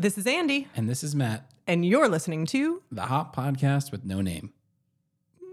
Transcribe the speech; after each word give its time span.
This 0.00 0.16
is 0.16 0.26
Andy, 0.28 0.68
And 0.76 0.88
this 0.88 1.02
is 1.02 1.16
Matt, 1.16 1.50
and 1.66 1.84
you're 1.84 2.08
listening 2.08 2.46
to 2.46 2.82
the 2.92 3.02
Hop 3.06 3.34
podcast 3.34 3.90
with 3.90 4.04
no 4.04 4.20
name. 4.20 4.52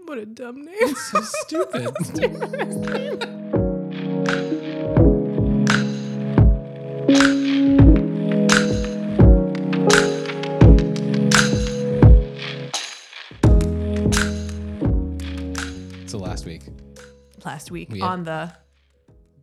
What 0.04 0.18
a 0.18 0.26
Dumb 0.26 0.64
Name. 0.64 0.94
So 0.94 1.20
stupid. 1.20 1.92
so 16.06 16.18
last 16.18 16.46
week, 16.46 16.62
Last 17.44 17.70
week 17.70 17.90
We 17.90 18.00
on 18.00 18.24
the 18.24 18.52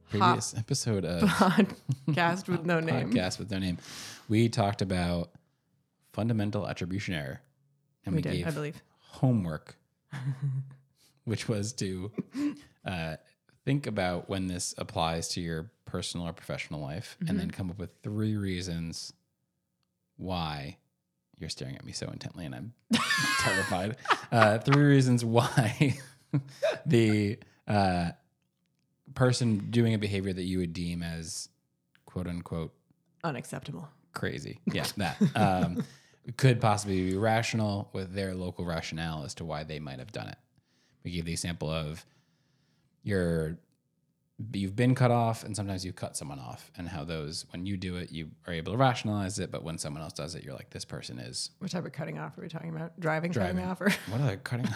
previous 0.09 0.55
episode 0.57 1.05
of 1.05 1.21
podcast 1.29 2.47
with 2.47 2.65
no 2.65 2.79
name. 2.79 3.11
podcast 3.11 3.39
with 3.39 3.49
no 3.51 3.59
name, 3.59 3.77
we 4.29 4.49
talked 4.49 4.81
about 4.81 5.31
fundamental 6.13 6.67
attribution 6.67 7.13
error, 7.13 7.41
and 8.05 8.13
We 8.13 8.17
we, 8.17 8.21
did, 8.21 8.33
gave 8.37 8.47
I 8.47 8.51
believe. 8.51 8.81
homework, 8.99 9.75
which 11.25 11.47
was 11.47 11.73
to 11.73 12.11
uh, 12.85 13.15
think 13.65 13.87
about 13.87 14.29
when 14.29 14.47
this 14.47 14.73
applies 14.77 15.29
to 15.29 15.41
your 15.41 15.71
personal 15.85 16.27
or 16.27 16.33
professional 16.33 16.81
life, 16.81 17.17
and 17.19 17.29
Mm-hmm. 17.29 17.37
then 17.37 17.51
come 17.51 17.69
up 17.69 17.77
with 17.79 17.91
three 18.03 18.35
reasons 18.35 19.13
why 20.17 20.77
you're 21.39 21.49
staring 21.49 21.75
at 21.75 21.85
me 21.85 21.91
so 21.91 22.07
intently, 22.09 22.45
and 22.45 22.55
I'm 22.55 22.73
terrified. 23.39 23.97
Uh, 24.31 24.57
three 24.59 24.83
reasons 24.83 25.25
why 25.25 25.97
the 26.85 27.37
uh, 27.67 28.11
person 29.13 29.67
doing 29.69 29.93
a 29.93 29.97
behavior 29.97 30.33
that 30.33 30.43
you 30.43 30.59
would 30.59 30.73
deem 30.73 31.01
as 31.03 31.49
quote 32.05 32.27
unquote 32.27 32.73
Unacceptable. 33.23 33.87
Crazy. 34.13 34.59
Yeah, 34.65 34.85
that 34.97 35.17
um, 35.35 35.83
could 36.37 36.61
possibly 36.61 37.11
be 37.11 37.17
rational 37.17 37.89
with 37.93 38.13
their 38.13 38.33
local 38.33 38.65
rationale 38.65 39.23
as 39.23 39.33
to 39.35 39.45
why 39.45 39.63
they 39.63 39.79
might 39.79 39.99
have 39.99 40.11
done 40.11 40.27
it. 40.27 40.37
We 41.03 41.11
gave 41.11 41.25
the 41.25 41.31
example 41.31 41.69
of 41.69 42.05
you're 43.03 43.57
you've 44.51 44.75
been 44.75 44.95
cut 44.95 45.11
off, 45.11 45.43
and 45.43 45.55
sometimes 45.55 45.85
you 45.85 45.93
cut 45.93 46.17
someone 46.17 46.39
off, 46.39 46.71
and 46.77 46.87
how 46.87 47.03
those 47.03 47.45
when 47.51 47.65
you 47.65 47.77
do 47.77 47.97
it, 47.97 48.11
you 48.11 48.31
are 48.47 48.53
able 48.53 48.71
to 48.71 48.77
rationalize 48.77 49.39
it, 49.39 49.51
but 49.51 49.63
when 49.63 49.77
someone 49.77 50.01
else 50.01 50.13
does 50.13 50.35
it, 50.35 50.43
you're 50.43 50.55
like, 50.55 50.69
this 50.71 50.85
person 50.85 51.19
is 51.19 51.51
What 51.59 51.71
type 51.71 51.85
of 51.85 51.91
cutting 51.91 52.17
off 52.17 52.37
are 52.37 52.41
we 52.41 52.49
talking 52.49 52.69
about? 52.69 52.99
Driving, 52.99 53.31
Driving. 53.31 53.57
cutting 53.63 53.69
off? 53.69 53.81
Or 53.81 53.89
what 54.11 54.21
are 54.21 54.27
they 54.27 54.37
cutting? 54.37 54.67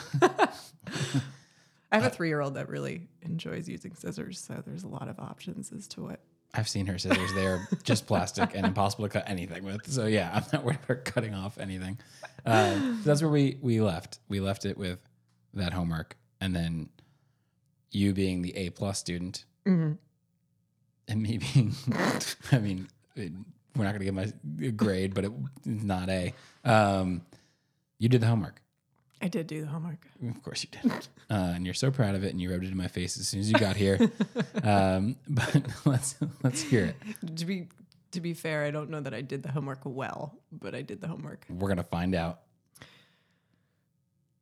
I 1.90 1.96
have 1.96 2.06
a 2.06 2.10
three 2.10 2.28
year 2.28 2.42
old 2.42 2.56
that 2.56 2.70
really 2.70 3.08
enjoys 3.22 3.68
using 3.70 3.96
scissors, 3.96 4.40
so 4.40 4.62
there's 4.66 4.84
a 4.84 4.90
lot 4.90 5.08
of 5.08 5.20
options 5.20 5.72
as 5.72 5.88
to 5.90 6.02
what. 6.02 6.20
I've 6.54 6.68
seen 6.70 6.86
her 6.88 6.98
scissors; 6.98 7.34
they 7.34 7.46
are 7.46 7.68
just 7.84 8.08
plastic 8.08 8.56
and 8.56 8.66
impossible 8.66 9.06
to 9.06 9.10
cut 9.10 9.24
anything 9.30 9.64
with. 9.64 9.92
So 9.92 10.06
yeah, 10.06 10.32
I'm 10.34 10.44
not 10.52 10.64
worried 10.64 10.80
about 10.88 11.06
cutting 11.06 11.34
off 11.36 11.58
anything. 11.60 12.00
Uh, 12.46 12.74
so 12.76 12.94
that's 13.04 13.22
where 13.22 13.30
we 13.32 13.58
we 13.62 13.80
left. 13.82 14.20
We 14.30 14.40
left 14.40 14.66
it 14.66 14.78
with 14.78 15.00
that 15.54 15.74
homework, 15.74 16.18
and 16.42 16.56
then 16.56 16.90
you 17.92 18.14
being 18.14 18.42
the 18.42 18.56
A 18.58 18.70
plus 18.72 18.98
student, 19.00 19.46
and 21.08 21.22
me 21.22 21.38
being, 21.38 21.76
I 22.52 22.60
mean, 22.60 22.88
it- 23.16 23.32
we're 23.76 23.84
not 23.84 23.92
going 23.92 24.00
to 24.00 24.06
give 24.06 24.16
my 24.16 24.70
grade, 24.72 25.14
but 25.14 25.26
it, 25.26 25.32
it's 25.64 25.84
not 25.84 26.10
A. 26.10 26.34
Um, 26.66 27.22
you 28.00 28.10
did 28.10 28.22
the 28.22 28.26
homework. 28.28 28.60
I 29.22 29.28
did 29.30 29.48
do 29.48 29.62
the 29.62 29.68
homework. 29.68 30.06
Of 30.30 30.44
course 30.44 30.64
you 30.64 30.70
did. 30.82 31.08
Uh, 31.30 31.52
and 31.56 31.66
you're 31.66 31.74
so 31.74 31.92
proud 31.92 32.16
of 32.16 32.24
it, 32.24 32.32
and 32.32 32.40
you 32.40 32.50
rubbed 32.50 32.64
it 32.64 32.72
in 32.72 32.78
my 32.78 32.88
face 32.88 33.20
as 33.20 33.28
soon 33.28 33.42
as 33.42 33.52
you 33.52 33.60
got 33.60 33.76
here. 33.76 34.00
um, 34.64 35.18
but 35.28 35.62
let's 35.84 36.16
let's 36.42 36.62
hear 36.62 36.86
it. 36.86 37.36
To 37.36 37.46
be 37.46 37.68
to 38.12 38.22
be 38.22 38.34
fair, 38.34 38.64
I 38.64 38.72
don't 38.72 38.90
know 38.90 39.02
that 39.02 39.14
I 39.14 39.20
did 39.20 39.44
the 39.44 39.52
homework 39.52 39.82
well, 39.84 40.40
but 40.54 40.74
I 40.74 40.84
did 40.84 41.02
the 41.02 41.08
homework. 41.10 41.46
We're 41.50 41.68
gonna 41.68 41.84
find 41.84 42.16
out. 42.16 42.40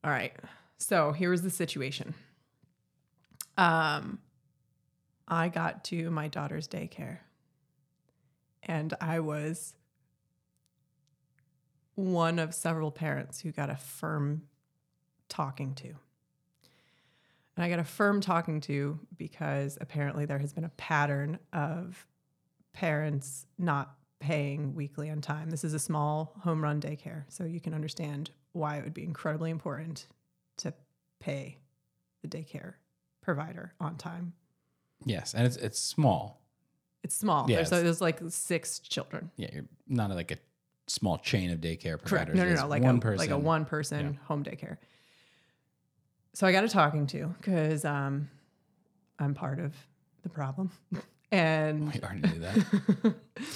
All 0.03 0.11
right. 0.11 0.31
So 0.77 1.11
here 1.11 1.31
was 1.31 1.41
the 1.41 1.49
situation. 1.49 2.13
Um, 3.57 4.19
I 5.27 5.50
got 5.50 5.85
to 5.85 6.11
my 6.11 6.27
daughter's 6.27 6.67
daycare, 6.67 7.17
and 8.61 8.94
I 9.01 9.21
was 9.21 9.73
one 11.95 12.38
of 12.38 12.53
several 12.53 12.91
parents 12.91 13.39
who 13.39 13.51
got 13.51 13.71
a 13.71 13.75
firm 13.75 14.44
talking 15.30 15.74
to. 15.75 15.88
And 15.88 17.63
I 17.63 17.69
got 17.69 17.80
a 17.80 17.84
firm 17.86 18.19
talking 18.22 18.59
to 18.62 19.00
because 19.18 19.78
apparently 19.80 20.25
there 20.25 20.40
has 20.40 20.52
been 20.53 20.66
a 20.66 20.69
pattern 20.78 21.40
of 21.53 22.06
parents 22.74 23.46
not 23.58 23.96
paying 24.19 24.75
weekly 24.75 25.09
on 25.09 25.22
time. 25.22 25.50
This 25.50 25.63
is 25.63 25.74
a 25.74 25.80
small 25.80 26.34
home 26.41 26.62
run 26.62 26.81
daycare, 26.81 27.24
so 27.30 27.46
you 27.46 27.62
can 27.62 27.74
understand 27.74 28.31
why 28.52 28.78
it 28.78 28.84
would 28.84 28.94
be 28.94 29.03
incredibly 29.03 29.52
important 29.52 30.08
to 30.58 30.74
pay 31.19 31.59
the 32.22 32.28
daycare 32.28 32.74
provider 33.22 33.74
on 33.80 33.96
time. 33.97 34.34
Yes, 35.06 35.34
and 35.34 35.46
it's 35.46 35.57
it's 35.57 35.80
small. 35.80 36.42
It's 37.03 37.16
small. 37.16 37.50
Yeah, 37.50 37.57
there's, 37.57 37.68
it's- 37.68 37.84
there's 37.84 38.02
like 38.02 38.19
six 38.30 38.80
children. 38.80 39.31
Yeah, 39.38 39.50
you're 39.53 39.66
not 39.88 40.09
like 40.12 40.31
a 40.31 40.38
small 40.88 41.18
chain 41.19 41.52
of 41.52 41.59
daycare 41.59 42.00
providers. 42.02 42.09
Correct. 42.09 42.36
No, 42.36 42.44
no, 42.46 42.52
It's 42.52 42.62
no. 42.62 42.68
Like 42.68 42.84
one 42.84 42.97
a, 42.97 43.00
person. 43.00 43.18
like 43.19 43.30
a 43.30 43.38
one 43.38 43.66
person 43.66 44.19
home 44.25 44.44
daycare. 44.44 44.78
So 46.35 46.46
I 46.46 46.51
got 46.51 46.66
a 46.66 46.68
talking 46.68 47.07
to 47.07 47.34
because 47.40 47.85
um, 47.85 48.29
I'm 49.19 49.34
part 49.34 49.57
of 49.57 49.73
the 50.22 50.28
problem, 50.28 50.69
and 51.31 51.94
We 51.94 52.01
already 52.01 52.28
knew 52.28 52.40
that. 52.40 53.16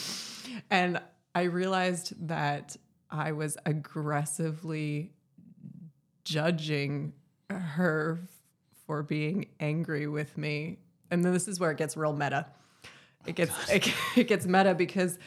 and 0.70 1.02
I 1.36 1.42
realized 1.44 2.14
that 2.30 2.78
I 3.12 3.34
was 3.34 3.58
aggressively 3.66 5.12
judging 6.24 7.12
her 7.50 8.22
for 8.88 9.04
being 9.04 9.48
angry 9.60 10.08
with 10.08 10.38
me. 10.38 10.78
And 11.12 11.26
then 11.26 11.34
this 11.34 11.50
is 11.50 11.60
where 11.60 11.72
it 11.72 11.78
gets 11.78 11.98
real 11.98 12.14
meta. 12.14 12.46
It 13.26 13.36
gets 13.36 13.52
it, 13.70 13.94
it 14.16 14.30
gets 14.30 14.46
meta 14.46 14.74
because 14.74 15.20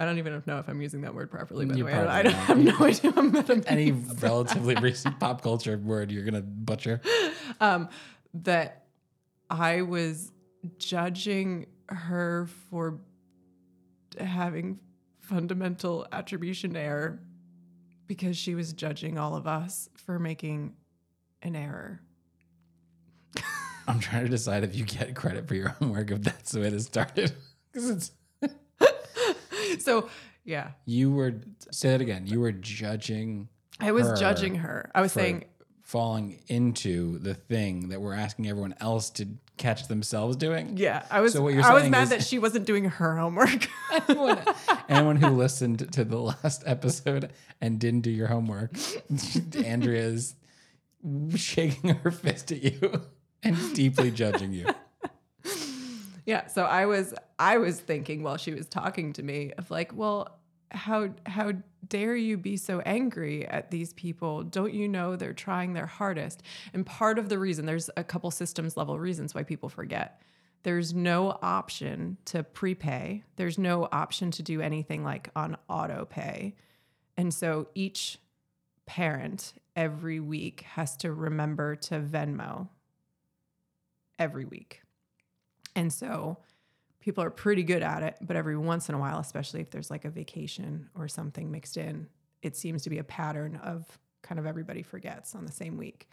I 0.00 0.06
don't 0.06 0.16
even 0.18 0.42
know 0.46 0.58
if 0.58 0.66
I'm 0.68 0.80
using 0.80 1.02
that 1.02 1.14
word 1.14 1.30
properly. 1.30 1.66
By 1.66 1.74
You 1.74 1.84
the 1.84 1.90
way, 1.90 1.92
I, 1.94 2.22
don't- 2.22 2.32
I 2.34 2.36
have 2.38 2.58
no 2.58 2.74
idea 2.80 3.10
what 3.12 3.22
meta 3.48 3.62
Any 3.66 3.90
relatively 4.22 4.74
recent 4.76 5.20
pop 5.20 5.42
culture 5.42 5.76
word 5.76 6.10
you're 6.10 6.24
gonna 6.24 6.40
butcher. 6.40 7.00
um, 7.60 7.88
that 8.34 8.86
I 9.50 9.82
was 9.82 10.32
judging 10.78 11.66
her 11.88 12.48
for 12.70 12.98
having 14.18 14.78
fundamental 15.20 16.06
attribution 16.12 16.76
error 16.76 17.20
because 18.06 18.36
she 18.36 18.54
was 18.54 18.72
judging 18.72 19.18
all 19.18 19.36
of 19.36 19.46
us 19.46 19.88
for 19.96 20.18
making 20.18 20.72
an 21.42 21.54
error. 21.54 22.00
I'm 23.86 24.00
trying 24.00 24.24
to 24.24 24.30
decide 24.30 24.64
if 24.64 24.74
you 24.74 24.84
get 24.84 25.14
credit 25.14 25.46
for 25.46 25.54
your 25.54 25.68
homework 25.70 26.10
if 26.10 26.22
that's 26.22 26.52
the 26.52 26.60
way 26.60 26.70
this 26.70 26.86
started. 26.86 27.32
Because 27.72 27.90
it's 27.90 28.12
So, 29.80 30.08
yeah, 30.44 30.70
you 30.86 31.10
were 31.12 31.34
say 31.70 31.90
that 31.90 32.00
again. 32.00 32.26
You 32.26 32.40
were 32.40 32.52
judging 32.52 33.48
I 33.78 33.92
was 33.92 34.06
Her 34.08 34.16
judging 34.16 34.56
her. 34.56 34.90
I 34.94 35.00
was 35.00 35.12
saying, 35.12 35.44
falling 35.82 36.40
into 36.48 37.18
the 37.18 37.34
thing 37.34 37.88
that 37.88 38.00
we're 38.00 38.14
asking 38.14 38.48
everyone 38.48 38.74
else 38.80 39.10
to 39.10 39.26
catch 39.56 39.88
themselves 39.88 40.36
doing. 40.36 40.76
yeah, 40.76 41.04
I 41.10 41.20
was 41.20 41.32
So 41.32 41.42
what 41.42 41.52
you're 41.54 41.64
I 41.64 41.74
was 41.74 41.88
mad 41.88 42.04
is- 42.04 42.08
that 42.10 42.22
she 42.22 42.38
wasn't 42.38 42.64
doing 42.66 42.84
her 42.84 43.16
homework. 43.16 43.68
anyone, 44.08 44.38
anyone 44.88 45.16
who 45.16 45.28
listened 45.28 45.92
to 45.92 46.04
the 46.04 46.18
last 46.18 46.62
episode 46.66 47.32
and 47.60 47.78
didn't 47.78 48.00
do 48.02 48.10
your 48.10 48.28
homework, 48.28 48.76
Andrea's 49.64 50.34
shaking 51.36 51.94
her 51.96 52.10
fist 52.10 52.52
at 52.52 52.62
you 52.62 53.02
and 53.42 53.56
deeply 53.74 54.10
judging 54.10 54.52
you. 54.52 54.66
Yeah, 56.26 56.46
so 56.46 56.64
I 56.64 56.86
was 56.86 57.14
I 57.38 57.58
was 57.58 57.80
thinking 57.80 58.22
while 58.22 58.36
she 58.36 58.52
was 58.52 58.66
talking 58.66 59.12
to 59.14 59.22
me 59.22 59.52
of 59.58 59.70
like, 59.70 59.92
well, 59.94 60.38
how 60.70 61.10
how 61.26 61.52
dare 61.88 62.14
you 62.14 62.36
be 62.36 62.56
so 62.56 62.80
angry 62.80 63.46
at 63.46 63.70
these 63.70 63.92
people? 63.92 64.42
Don't 64.42 64.74
you 64.74 64.88
know 64.88 65.16
they're 65.16 65.32
trying 65.32 65.72
their 65.72 65.86
hardest? 65.86 66.42
And 66.72 66.86
part 66.86 67.18
of 67.18 67.28
the 67.28 67.38
reason 67.38 67.66
there's 67.66 67.90
a 67.96 68.04
couple 68.04 68.30
systems 68.30 68.76
level 68.76 68.98
reasons 68.98 69.34
why 69.34 69.42
people 69.42 69.68
forget. 69.68 70.20
There's 70.62 70.92
no 70.92 71.38
option 71.42 72.18
to 72.26 72.42
prepay. 72.42 73.24
There's 73.36 73.58
no 73.58 73.88
option 73.90 74.30
to 74.32 74.42
do 74.42 74.60
anything 74.60 75.02
like 75.02 75.30
on 75.34 75.56
auto 75.68 76.04
pay. 76.04 76.54
And 77.16 77.32
so 77.32 77.68
each 77.74 78.18
parent 78.86 79.54
every 79.74 80.20
week 80.20 80.62
has 80.62 80.96
to 80.98 81.12
remember 81.12 81.76
to 81.76 82.00
Venmo 82.00 82.68
every 84.18 84.44
week. 84.44 84.82
And 85.76 85.92
so 85.92 86.38
people 87.00 87.24
are 87.24 87.30
pretty 87.30 87.62
good 87.62 87.82
at 87.82 88.02
it, 88.02 88.16
but 88.20 88.36
every 88.36 88.56
once 88.56 88.88
in 88.88 88.94
a 88.94 88.98
while, 88.98 89.18
especially 89.18 89.60
if 89.60 89.70
there's 89.70 89.90
like 89.90 90.04
a 90.04 90.10
vacation 90.10 90.88
or 90.94 91.08
something 91.08 91.50
mixed 91.50 91.76
in, 91.76 92.08
it 92.42 92.56
seems 92.56 92.82
to 92.82 92.90
be 92.90 92.98
a 92.98 93.04
pattern 93.04 93.56
of 93.56 93.98
kind 94.22 94.38
of 94.38 94.46
everybody 94.46 94.82
forgets 94.82 95.34
on 95.34 95.46
the 95.46 95.52
same 95.52 95.76
week. 95.76 96.08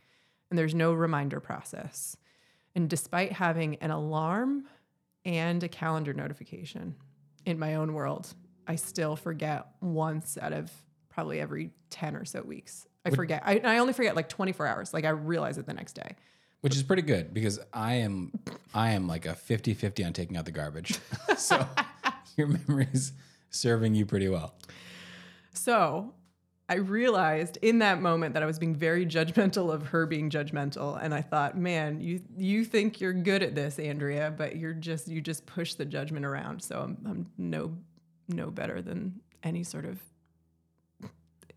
And 0.49 0.57
there's 0.57 0.75
no 0.75 0.93
reminder 0.93 1.39
process. 1.39 2.15
And 2.75 2.89
despite 2.89 3.33
having 3.33 3.75
an 3.77 3.91
alarm 3.91 4.65
and 5.25 5.61
a 5.63 5.67
calendar 5.67 6.13
notification 6.13 6.95
in 7.45 7.59
my 7.59 7.75
own 7.75 7.93
world, 7.93 8.33
I 8.65 8.75
still 8.75 9.15
forget 9.15 9.67
once 9.81 10.37
out 10.41 10.53
of 10.53 10.71
probably 11.09 11.39
every 11.39 11.71
10 11.89 12.15
or 12.15 12.25
so 12.25 12.41
weeks. 12.41 12.85
I 13.05 13.09
forget. 13.09 13.41
I, 13.45 13.59
I 13.63 13.77
only 13.79 13.93
forget 13.93 14.15
like 14.15 14.29
24 14.29 14.67
hours. 14.67 14.93
Like 14.93 15.05
I 15.05 15.09
realize 15.09 15.57
it 15.57 15.65
the 15.65 15.73
next 15.73 15.93
day. 15.93 16.15
Which 16.67 16.75
is 16.75 16.83
pretty 16.83 17.01
good 17.01 17.33
because 17.33 17.61
I 17.71 17.93
am 17.93 18.29
I 18.73 18.91
am 18.91 19.07
like 19.07 19.25
a 19.25 19.29
50-50 19.29 20.05
on 20.05 20.11
taking 20.11 20.35
out 20.35 20.43
the 20.43 20.51
garbage. 20.51 20.99
so 21.37 21.65
your 22.35 22.47
memory's 22.47 23.13
serving 23.49 23.95
you 23.95 24.05
pretty 24.05 24.27
well. 24.27 24.53
So 25.53 26.13
I 26.67 26.75
realized 26.75 27.57
in 27.61 27.79
that 27.79 28.01
moment 28.01 28.33
that 28.33 28.43
I 28.43 28.45
was 28.45 28.59
being 28.59 28.75
very 28.75 29.05
judgmental 29.05 29.73
of 29.73 29.87
her 29.87 30.05
being 30.05 30.29
judgmental. 30.29 31.01
And 31.01 31.13
I 31.13 31.21
thought, 31.21 31.57
man, 31.57 32.01
you 32.01 32.19
you 32.35 32.65
think 32.65 32.99
you're 32.99 33.13
good 33.13 33.43
at 33.43 33.55
this, 33.55 33.79
Andrea, 33.79 34.33
but 34.37 34.57
you're 34.57 34.73
just 34.73 35.07
you 35.07 35.21
just 35.21 35.45
push 35.45 35.75
the 35.75 35.85
judgment 35.85 36.25
around. 36.25 36.61
So 36.61 36.81
I'm 36.81 36.97
I'm 37.05 37.27
no 37.37 37.77
no 38.27 38.51
better 38.51 38.81
than 38.81 39.21
any 39.41 39.63
sort 39.63 39.85
of 39.85 40.01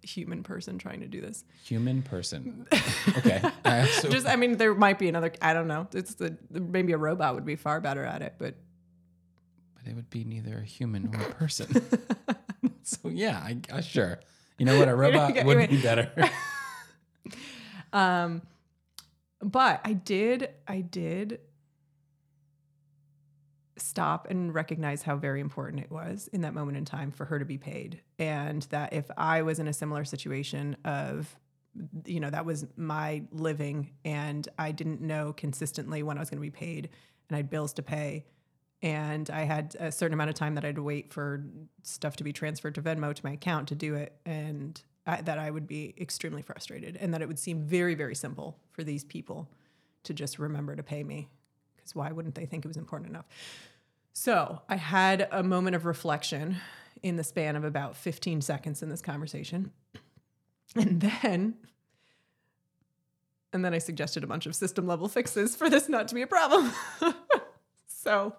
human 0.02 0.43
person 0.43 0.79
trying 0.79 1.00
to 1.00 1.08
do 1.08 1.20
this. 1.20 1.44
Human 1.64 2.02
person. 2.02 2.67
Okay. 3.17 3.43
Uh, 3.64 3.85
so 3.87 4.08
Just 4.08 4.26
I 4.26 4.37
mean, 4.37 4.56
there 4.56 4.75
might 4.75 4.99
be 4.99 5.08
another 5.08 5.32
I 5.43 5.52
don't 5.52 5.67
know. 5.67 5.88
It's 5.93 6.14
the 6.14 6.37
maybe 6.50 6.93
a 6.93 6.99
robot 6.99 7.35
would 7.35 7.44
be 7.44 7.56
far 7.56 7.81
better 7.81 8.05
at 8.05 8.23
it, 8.23 8.35
but 8.38 8.55
but 9.75 9.91
it 9.91 9.97
would 9.97 10.11
be 10.11 10.25
neither 10.25 10.58
a 10.58 10.64
human 10.64 11.14
or 11.14 11.20
a 11.20 11.35
person. 11.35 11.69
so 12.82 13.08
yeah, 13.08 13.38
I, 13.38 13.58
uh, 13.73 13.81
sure. 13.81 14.20
You 14.58 14.67
know 14.67 14.79
what? 14.79 14.88
A 14.88 14.94
robot 14.94 15.32
okay, 15.32 15.44
would 15.44 15.70
be 15.70 15.82
better. 15.82 16.11
Um, 17.93 18.43
but 19.41 19.81
I 19.85 19.94
did, 19.94 20.50
I 20.69 20.81
did 20.81 21.41
stop 23.81 24.27
and 24.31 24.55
recognize 24.55 25.03
how 25.03 25.17
very 25.17 25.41
important 25.41 25.82
it 25.82 25.91
was 25.91 26.29
in 26.32 26.43
that 26.43 26.55
moment 26.55 26.77
in 26.77 26.85
time 26.85 27.11
for 27.11 27.25
her 27.25 27.38
to 27.38 27.44
be 27.44 27.59
paid. 27.59 28.00
And 28.19 28.62
that 28.71 28.93
if 28.93 29.11
I 29.17 29.43
was 29.43 29.59
in 29.59 29.69
a 29.69 29.73
similar 29.73 30.05
situation 30.05 30.77
of, 30.85 31.37
you 32.05 32.21
know, 32.21 32.31
that 32.31 32.44
was 32.44 32.67
my 32.77 33.23
living 33.32 33.91
and 34.05 34.49
I 34.59 34.73
didn't 34.73 35.00
know 35.00 35.32
consistently 35.32 36.03
when 36.03 36.17
I 36.17 36.21
was 36.21 36.31
going 36.31 36.38
to 36.38 36.43
be 36.43 36.50
paid 36.50 36.91
and 37.29 37.37
I 37.37 37.38
had 37.38 37.50
bills 37.50 37.73
to 37.75 37.82
pay. 37.82 38.27
And 38.82 39.29
I 39.29 39.43
had 39.43 39.77
a 39.79 39.93
certain 39.93 40.15
amount 40.15 40.31
of 40.31 40.37
time 40.37 40.55
that 40.55 40.65
I 40.65 40.69
had 40.69 40.76
to 40.76 40.83
wait 40.83 41.12
for 41.12 41.44
stuff 41.83 42.17
to 42.17 42.25
be 42.25 42.33
transferred 42.33 42.75
to 42.76 42.83
Venmo 42.83 43.15
to 43.15 43.25
my 43.25 43.33
account 43.33 43.69
to 43.69 43.75
do 43.75 43.94
it. 43.94 44.17
And 44.25 44.81
I, 45.06 45.21
that 45.23 45.38
I 45.38 45.50
would 45.50 45.67
be 45.67 45.94
extremely 46.00 46.43
frustrated 46.43 46.97
and 46.97 47.12
that 47.12 47.21
it 47.21 47.29
would 47.29 47.38
seem 47.38 47.62
very, 47.62 47.94
very 47.94 48.15
simple 48.15 48.59
for 48.73 48.83
these 48.83 49.05
people 49.05 49.50
to 50.05 50.15
just 50.15 50.38
remember 50.38 50.76
to 50.76 50.83
pay 50.83 51.05
me. 51.05 51.29
Because 51.76 51.94
why 51.94 52.12
wouldn't 52.12 52.35
they 52.35 52.47
think 52.47 52.65
it 52.65 52.69
was 52.69 52.76
important 52.76 53.11
enough? 53.11 53.26
So 54.12 54.61
I 54.69 54.77
had 54.77 55.29
a 55.31 55.43
moment 55.43 55.77
of 55.77 55.85
reflection 55.87 56.57
in 57.03 57.17
the 57.17 57.25
span 57.25 57.57
of 57.57 57.65
about 57.65 57.97
15 57.97 58.41
seconds 58.43 58.83
in 58.83 58.89
this 58.89 59.03
conversation. 59.03 59.73
And 60.77 61.01
then, 61.01 61.55
and 63.53 63.65
then 63.65 63.75
I 63.75 63.79
suggested 63.79 64.23
a 64.23 64.29
bunch 64.29 64.47
of 64.47 64.55
system 64.55 64.87
level 64.87 65.09
fixes 65.09 65.57
for 65.57 65.69
this 65.69 65.89
not 65.89 66.07
to 66.07 66.15
be 66.15 66.23
a 66.23 66.29
problem. 66.29 66.71
so 67.89 68.37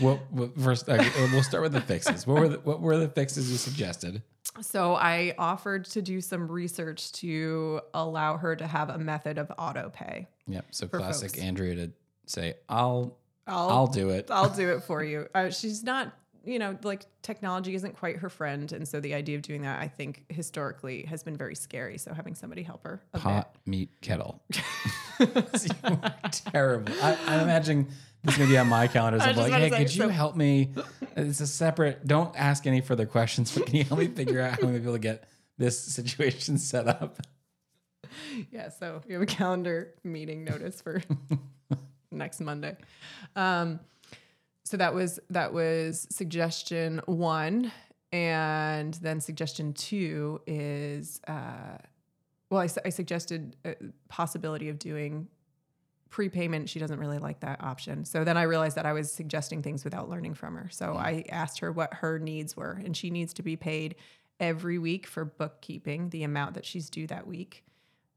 well, 0.00 0.20
well, 0.30 0.50
first, 0.58 0.88
uh, 0.88 1.02
we'll 1.32 1.42
start 1.42 1.62
with 1.62 1.72
the 1.72 1.80
fixes. 1.80 2.26
What 2.26 2.40
were 2.40 2.48
the, 2.48 2.58
what 2.60 2.80
were 2.80 2.96
the 2.96 3.08
fixes 3.08 3.50
you 3.50 3.58
suggested? 3.58 4.22
So 4.60 4.94
I 4.94 5.34
offered 5.38 5.84
to 5.86 6.02
do 6.02 6.20
some 6.20 6.50
research 6.50 7.12
to 7.12 7.80
allow 7.94 8.36
her 8.36 8.56
to 8.56 8.66
have 8.66 8.90
a 8.90 8.98
method 8.98 9.38
of 9.38 9.50
auto 9.58 9.90
pay. 9.90 10.28
Yep. 10.46 10.66
So 10.70 10.88
classic 10.88 11.32
folks. 11.32 11.42
Andrea 11.42 11.74
to 11.74 11.92
say, 12.26 12.54
"I'll 12.68 13.18
I'll 13.46 13.70
I'll 13.70 13.86
do 13.86 14.10
it." 14.10 14.30
I'll 14.30 14.50
do 14.54 14.70
it 14.70 14.84
for 14.84 15.02
you. 15.02 15.28
Uh, 15.34 15.50
she's 15.50 15.82
not, 15.82 16.12
you 16.44 16.58
know, 16.58 16.78
like 16.82 17.06
technology 17.22 17.74
isn't 17.74 17.96
quite 17.98 18.16
her 18.18 18.28
friend, 18.28 18.70
and 18.72 18.86
so 18.86 19.00
the 19.00 19.14
idea 19.14 19.36
of 19.36 19.42
doing 19.42 19.62
that, 19.62 19.80
I 19.80 19.88
think, 19.88 20.24
historically 20.28 21.04
has 21.04 21.22
been 21.22 21.36
very 21.36 21.54
scary. 21.54 21.98
So 21.98 22.12
having 22.14 22.34
somebody 22.34 22.62
help 22.62 22.84
her 22.84 23.00
a 23.14 23.18
Pot, 23.18 23.54
meat, 23.66 23.90
kettle. 24.00 24.42
Terrible. 26.52 26.92
I, 27.02 27.16
I'm 27.26 27.40
imagining 27.40 27.88
this 28.24 28.34
is 28.34 28.38
gonna 28.38 28.50
be 28.50 28.58
on 28.58 28.68
my 28.68 28.86
calendar. 28.88 29.18
So 29.20 29.26
I 29.26 29.28
I'm 29.30 29.36
like, 29.36 29.52
hey, 29.52 29.70
could 29.70 29.94
you 29.94 30.02
so- 30.02 30.08
help 30.08 30.36
me? 30.36 30.72
It's 31.16 31.40
a 31.40 31.46
separate. 31.46 32.06
Don't 32.06 32.34
ask 32.38 32.66
any 32.66 32.80
further 32.80 33.06
questions, 33.06 33.56
but 33.56 33.66
can 33.66 33.76
you 33.76 33.84
help 33.84 34.00
me 34.00 34.08
figure 34.08 34.40
out 34.40 34.52
how 34.52 34.56
I'm 34.58 34.66
gonna 34.68 34.78
be 34.78 34.84
able 34.84 34.92
to 34.94 34.98
get 34.98 35.24
this 35.58 35.78
situation 35.78 36.58
set 36.58 36.88
up? 36.88 37.18
Yeah. 38.50 38.68
So 38.70 39.02
you 39.06 39.14
have 39.14 39.22
a 39.22 39.26
calendar 39.26 39.94
meeting 40.04 40.44
notice 40.44 40.80
for 40.80 41.02
next 42.12 42.40
Monday. 42.40 42.76
Um, 43.36 43.80
so 44.64 44.76
that 44.76 44.94
was 44.94 45.18
that 45.30 45.52
was 45.52 46.06
suggestion 46.10 47.00
one, 47.06 47.72
and 48.12 48.94
then 48.94 49.20
suggestion 49.20 49.72
two 49.72 50.40
is 50.46 51.20
uh, 51.26 51.78
well, 52.50 52.60
I, 52.60 52.68
I 52.84 52.90
suggested 52.90 53.56
possibility 54.08 54.68
of 54.68 54.78
doing 54.78 55.28
prepayment. 56.10 56.68
She 56.68 56.78
doesn't 56.78 57.00
really 57.00 57.18
like 57.18 57.40
that 57.40 57.64
option. 57.64 58.04
So 58.04 58.22
then 58.22 58.36
I 58.36 58.42
realized 58.42 58.76
that 58.76 58.84
I 58.84 58.92
was 58.92 59.10
suggesting 59.10 59.62
things 59.62 59.82
without 59.82 60.10
learning 60.10 60.34
from 60.34 60.54
her. 60.56 60.68
So 60.70 60.92
I 60.92 61.24
asked 61.30 61.60
her 61.60 61.72
what 61.72 61.94
her 61.94 62.18
needs 62.18 62.54
were, 62.54 62.80
and 62.84 62.94
she 62.94 63.10
needs 63.10 63.32
to 63.34 63.42
be 63.42 63.56
paid 63.56 63.96
every 64.38 64.78
week 64.78 65.06
for 65.06 65.24
bookkeeping, 65.24 66.10
the 66.10 66.24
amount 66.24 66.54
that 66.54 66.66
she's 66.66 66.90
due 66.90 67.06
that 67.06 67.26
week. 67.26 67.64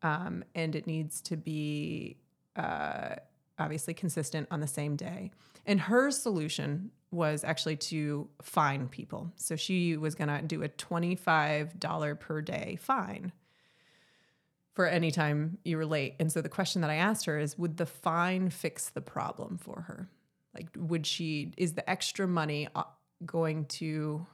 Um, 0.01 0.43
and 0.53 0.75
it 0.75 0.85
needs 0.85 1.21
to 1.21 1.37
be 1.37 2.17
uh, 2.57 3.15
obviously 3.57 3.93
consistent 3.93 4.47
on 4.51 4.59
the 4.59 4.67
same 4.67 4.95
day. 4.95 5.31
And 5.65 5.81
her 5.81 6.11
solution 6.11 6.91
was 7.11 7.43
actually 7.43 7.77
to 7.77 8.27
fine 8.41 8.87
people. 8.87 9.31
So 9.37 9.55
she 9.55 9.97
was 9.97 10.15
going 10.15 10.27
to 10.27 10.41
do 10.41 10.63
a 10.63 10.69
$25 10.69 12.19
per 12.19 12.41
day 12.41 12.77
fine 12.79 13.31
for 14.73 14.85
any 14.85 15.09
time 15.09 15.57
you 15.63 15.77
were 15.77 15.85
late. 15.85 16.15
And 16.19 16.31
so 16.31 16.41
the 16.41 16.49
question 16.49 16.81
that 16.81 16.89
I 16.89 16.95
asked 16.95 17.25
her 17.25 17.39
is 17.39 17.57
would 17.57 17.77
the 17.77 17.85
fine 17.85 18.49
fix 18.49 18.89
the 18.89 19.01
problem 19.01 19.57
for 19.57 19.85
her? 19.87 20.09
Like, 20.53 20.67
would 20.77 21.07
she, 21.07 21.53
is 21.57 21.73
the 21.73 21.89
extra 21.89 22.27
money 22.27 22.67
uh, 22.75 22.83
going 23.25 23.65
to 23.65 24.25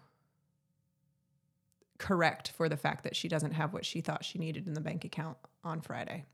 correct 1.97 2.51
for 2.51 2.68
the 2.68 2.77
fact 2.77 3.03
that 3.03 3.15
she 3.15 3.27
doesn't 3.27 3.53
have 3.53 3.73
what 3.73 3.85
she 3.85 4.01
thought 4.01 4.25
she 4.25 4.39
needed 4.39 4.68
in 4.68 4.73
the 4.73 4.81
bank 4.81 5.06
account 5.06 5.38
on 5.63 5.81
Friday? 5.81 6.25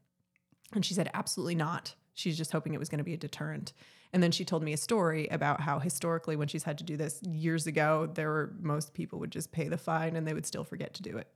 And 0.74 0.86
she 0.86 0.94
said, 0.94 1.10
absolutely 1.14 1.56
not. 1.56 1.96
She's 2.18 2.36
just 2.36 2.52
hoping 2.52 2.74
it 2.74 2.80
was 2.80 2.90
going 2.90 2.98
to 2.98 3.04
be 3.04 3.14
a 3.14 3.18
deterrent. 3.18 3.74
And 4.12 4.24
then 4.24 4.32
she 4.32 4.44
told 4.44 4.64
me 4.64 4.74
a 4.74 4.78
story 4.78 5.28
about 5.28 5.62
how 5.62 5.78
historically, 5.78 6.36
when 6.36 6.48
she's 6.48 6.64
had 6.64 6.80
to 6.80 6.84
do 6.84 6.98
this 6.98 7.22
years 7.24 7.68
ago, 7.68 8.10
there 8.12 8.30
were 8.30 8.54
most 8.60 8.96
people 8.96 9.20
would 9.20 9.32
just 9.32 9.52
pay 9.52 9.68
the 9.68 9.78
fine 9.78 10.16
and 10.16 10.28
they 10.28 10.34
would 10.34 10.46
still 10.46 10.64
forget 10.64 10.96
to 10.96 11.04
do 11.04 11.16
it. 11.18 11.28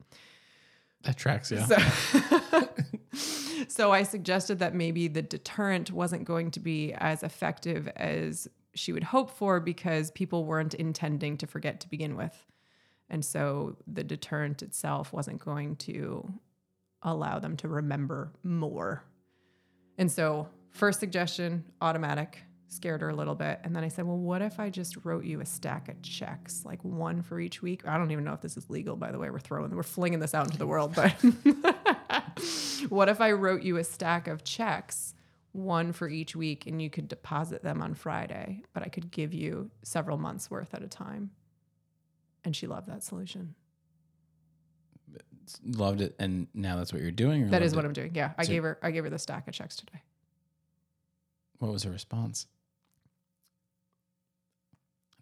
That 1.04 1.18
tracks, 1.18 1.52
yeah. 1.52 1.66
So, 1.66 2.70
so 3.68 3.92
I 3.92 4.02
suggested 4.02 4.58
that 4.58 4.74
maybe 4.74 5.08
the 5.08 5.22
deterrent 5.22 5.92
wasn't 5.92 6.26
going 6.26 6.50
to 6.52 6.60
be 6.60 6.94
as 6.94 7.22
effective 7.22 7.88
as 7.96 8.48
she 8.74 8.92
would 8.92 9.04
hope 9.04 9.30
for 9.30 9.60
because 9.60 10.10
people 10.10 10.46
weren't 10.46 10.74
intending 10.74 11.38
to 11.38 11.48
forget 11.48 11.80
to 11.82 11.90
begin 11.90 12.16
with. 12.16 12.46
And 13.08 13.24
so 13.24 13.78
the 13.86 14.04
deterrent 14.04 14.64
itself 14.64 15.14
wasn't 15.14 15.44
going 15.44 15.76
to 15.78 16.34
allow 17.04 17.38
them 17.38 17.56
to 17.58 17.68
remember 17.68 18.32
more. 18.44 19.04
And 19.98 20.12
so, 20.12 20.48
first 20.72 21.00
suggestion, 21.00 21.64
automatic, 21.82 22.40
scared 22.68 23.02
her 23.02 23.10
a 23.10 23.16
little 23.16 23.36
bit. 23.36 23.60
And 23.64 23.76
then 23.76 23.84
I 23.84 23.90
said, 23.90 24.06
Well, 24.06 24.18
what 24.18 24.42
if 24.42 24.60
I 24.60 24.70
just 24.70 24.98
wrote 25.04 25.26
you 25.26 25.42
a 25.42 25.46
stack 25.46 25.90
of 25.90 26.02
checks, 26.02 26.64
like 26.66 26.84
one 26.84 27.22
for 27.22 27.40
each 27.40 27.62
week? 27.62 27.86
I 27.88 27.98
don't 27.98 28.12
even 28.12 28.24
know 28.24 28.34
if 28.34 28.42
this 28.42 28.58
is 28.58 28.70
legal, 28.70 28.96
by 28.96 29.12
the 29.12 29.20
way. 29.20 29.30
We're 29.30 29.40
throwing, 29.40 29.76
we're 29.76 29.84
flinging 29.84 30.20
this 30.20 30.34
out 30.34 30.46
into 30.46 30.58
the 30.58 30.68
world. 30.68 30.94
But 30.96 31.12
what 32.90 33.10
if 33.10 33.20
I 33.22 33.32
wrote 33.34 33.62
you 33.64 33.78
a 33.78 33.84
stack 33.84 34.28
of 34.28 34.44
checks, 34.44 35.14
one 35.52 35.92
for 35.92 36.08
each 36.08 36.36
week, 36.36 36.66
and 36.66 36.82
you 36.82 36.90
could 36.90 37.08
deposit 37.10 37.62
them 37.62 37.82
on 37.82 37.94
Friday, 37.94 38.64
but 38.74 38.84
I 38.84 38.88
could 38.88 39.12
give 39.12 39.34
you 39.34 39.70
several 39.84 40.18
months 40.18 40.50
worth 40.50 40.74
at 40.74 40.82
a 40.82 40.88
time? 40.88 41.32
And 42.46 42.56
she 42.56 42.68
loved 42.68 42.88
that 42.88 43.04
solution. 43.04 43.54
Loved 45.66 46.00
it, 46.00 46.16
and 46.18 46.48
now 46.54 46.78
that's 46.78 46.94
what 46.94 47.02
you're 47.02 47.12
doing. 47.12 47.50
That 47.50 47.62
is 47.62 47.76
what 47.76 47.84
it? 47.84 47.88
I'm 47.90 47.94
doing. 47.94 48.12
Yeah, 48.16 48.32
I 48.38 48.44
So- 48.46 48.52
gave 48.54 48.64
her 48.64 48.80
I 48.82 48.92
gave 48.92 49.04
her 49.04 49.10
the 49.10 49.20
stack 49.20 49.48
of 49.50 49.54
checks 49.54 49.76
today. 49.76 50.02
What 51.62 51.72
was 51.72 51.84
her 51.84 51.92
response? 51.92 52.48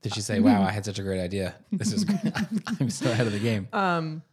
Did 0.02 0.14
she 0.14 0.22
say, 0.22 0.40
"Wow, 0.40 0.64
I 0.64 0.72
had 0.72 0.86
such 0.86 0.98
a 0.98 1.04
great 1.04 1.20
idea. 1.20 1.54
This 1.70 1.92
is. 1.92 2.06
I'm 2.80 2.90
so 2.90 3.12
ahead 3.12 3.28
of 3.28 3.34
the 3.34 3.40
game"? 3.40 3.68
Um, 3.74 4.24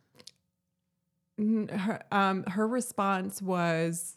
her, 1.69 2.01
um, 2.13 2.45
her 2.45 2.69
response 2.69 3.43
was, 3.43 4.17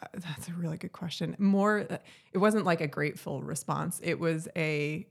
uh, 0.00 0.06
that's 0.14 0.48
a 0.48 0.52
really 0.52 0.76
good 0.76 0.92
question. 0.92 1.34
More, 1.40 1.86
uh, 1.90 1.98
it 2.32 2.38
wasn't 2.38 2.66
like 2.66 2.80
a 2.80 2.86
grateful 2.86 3.42
response. 3.42 4.00
It 4.04 4.20
was 4.20 4.46
a, 4.54 5.04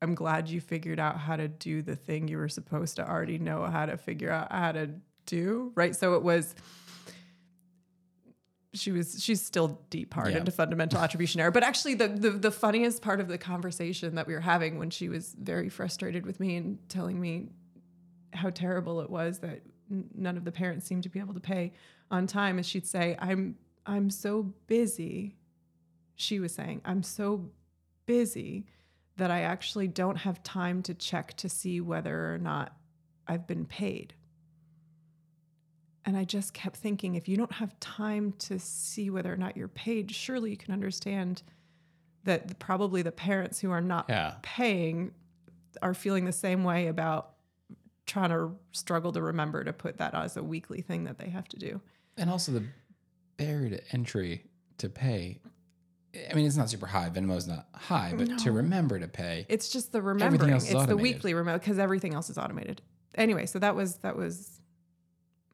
I'm 0.00 0.14
glad 0.14 0.48
you 0.48 0.60
figured 0.60 1.00
out 1.00 1.18
how 1.18 1.34
to 1.34 1.48
do 1.48 1.82
the 1.82 1.96
thing 1.96 2.28
you 2.28 2.38
were 2.38 2.48
supposed 2.48 2.96
to 2.96 3.08
already 3.08 3.38
know 3.38 3.64
how 3.64 3.86
to 3.86 3.96
figure 3.96 4.30
out 4.30 4.52
how 4.52 4.70
to 4.70 4.90
do. 5.26 5.72
Right. 5.74 5.96
So 5.96 6.14
it 6.14 6.22
was, 6.22 6.54
she 8.74 8.90
was 8.90 9.22
she's 9.22 9.42
still 9.42 9.80
deep 9.90 10.14
hard 10.14 10.32
Yeah. 10.32 10.38
into 10.38 10.50
fundamental 10.50 10.98
attribution 10.98 11.40
error. 11.40 11.50
But 11.50 11.62
actually, 11.62 11.94
the, 11.94 12.08
the 12.08 12.30
the 12.30 12.50
funniest 12.50 13.02
part 13.02 13.20
of 13.20 13.28
the 13.28 13.38
conversation 13.38 14.14
that 14.14 14.26
we 14.26 14.34
were 14.34 14.40
having 14.40 14.78
when 14.78 14.90
she 14.90 15.08
was 15.08 15.34
very 15.38 15.68
frustrated 15.68 16.24
with 16.24 16.40
me 16.40 16.56
and 16.56 16.78
telling 16.88 17.20
me 17.20 17.50
how 18.32 18.48
terrible 18.50 19.00
it 19.02 19.10
was 19.10 19.40
that 19.40 19.60
none 20.14 20.38
of 20.38 20.44
the 20.44 20.52
parents 20.52 20.86
seemed 20.86 21.02
to 21.02 21.10
be 21.10 21.18
able 21.18 21.34
to 21.34 21.40
pay 21.40 21.72
on 22.10 22.26
time 22.26 22.58
is 22.58 22.66
she'd 22.66 22.86
say, 22.86 23.16
"I'm 23.18 23.56
I'm 23.84 24.08
so 24.10 24.54
busy." 24.66 25.36
She 26.14 26.40
was 26.40 26.54
saying, 26.54 26.80
"I'm 26.84 27.02
so 27.02 27.50
busy 28.06 28.66
that 29.18 29.30
I 29.30 29.42
actually 29.42 29.88
don't 29.88 30.16
have 30.16 30.42
time 30.42 30.82
to 30.84 30.94
check 30.94 31.34
to 31.38 31.48
see 31.48 31.80
whether 31.80 32.32
or 32.34 32.38
not 32.38 32.74
I've 33.26 33.46
been 33.46 33.66
paid." 33.66 34.14
And 36.04 36.16
I 36.16 36.24
just 36.24 36.52
kept 36.52 36.76
thinking, 36.76 37.14
if 37.14 37.28
you 37.28 37.36
don't 37.36 37.52
have 37.52 37.78
time 37.78 38.32
to 38.40 38.58
see 38.58 39.08
whether 39.10 39.32
or 39.32 39.36
not 39.36 39.56
you're 39.56 39.68
paid, 39.68 40.10
surely 40.10 40.50
you 40.50 40.56
can 40.56 40.72
understand 40.72 41.42
that 42.24 42.58
probably 42.58 43.02
the 43.02 43.12
parents 43.12 43.60
who 43.60 43.70
are 43.70 43.80
not 43.80 44.06
Yeah. 44.08 44.34
paying 44.42 45.12
are 45.80 45.94
feeling 45.94 46.24
the 46.24 46.32
same 46.32 46.64
way 46.64 46.88
about 46.88 47.34
trying 48.06 48.30
to 48.30 48.56
struggle 48.72 49.12
to 49.12 49.22
remember 49.22 49.64
to 49.64 49.72
put 49.72 49.98
that 49.98 50.14
as 50.14 50.36
a 50.36 50.42
weekly 50.42 50.82
thing 50.82 51.04
that 51.04 51.18
they 51.18 51.28
have 51.30 51.48
to 51.48 51.56
do. 51.58 51.80
And 52.16 52.28
also 52.28 52.52
the 52.52 52.64
barrier 53.36 53.70
to 53.70 53.92
entry 53.92 54.44
to 54.78 54.88
pay. 54.88 55.40
I 56.30 56.34
mean, 56.34 56.46
it's 56.46 56.56
not 56.56 56.68
super 56.68 56.86
high. 56.86 57.08
Venmo's 57.08 57.48
not 57.48 57.68
high, 57.74 58.12
but 58.14 58.38
to 58.40 58.52
remember 58.52 58.98
to 58.98 59.08
pay. 59.08 59.46
It's 59.48 59.70
just 59.70 59.92
the 59.92 60.02
remembering. 60.02 60.52
is 60.52 60.70
It's 60.70 60.86
the 60.86 60.96
weekly 60.96 61.32
remote 61.32 61.60
because 61.60 61.78
everything 61.78 62.12
else 62.12 62.28
is 62.28 62.36
automated. 62.36 62.82
Anyway, 63.14 63.46
so 63.46 63.58
that 63.60 63.74
was 63.74 63.96
that 63.98 64.16
was 64.16 64.60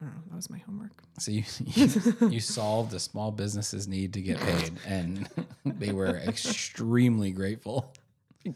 I 0.00 0.04
don't 0.04 0.14
know, 0.14 0.22
that 0.30 0.36
was 0.36 0.48
my 0.50 0.58
homework. 0.58 0.92
So 1.18 1.30
you, 1.32 1.42
you 1.64 1.88
you 2.30 2.40
solved 2.40 2.94
a 2.94 3.00
small 3.00 3.30
business's 3.32 3.88
need 3.88 4.12
to 4.14 4.20
get 4.22 4.38
paid, 4.40 4.72
and 4.86 5.28
they 5.64 5.92
were 5.92 6.16
extremely 6.18 7.30
grateful. 7.32 7.92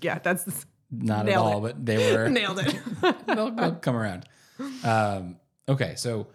Yeah, 0.01 0.19
that's 0.21 0.67
Not 0.91 1.29
at 1.29 1.37
all, 1.37 1.59
it. 1.59 1.75
but 1.75 1.87
they 1.87 2.13
were. 2.13 2.29
nailed 2.31 2.61
it. 2.61 2.77
they'll, 3.27 3.51
they'll 3.51 3.75
come 3.75 3.97
around. 3.97 4.27
Um, 4.85 5.37
okay, 5.69 5.95
so 5.97 6.29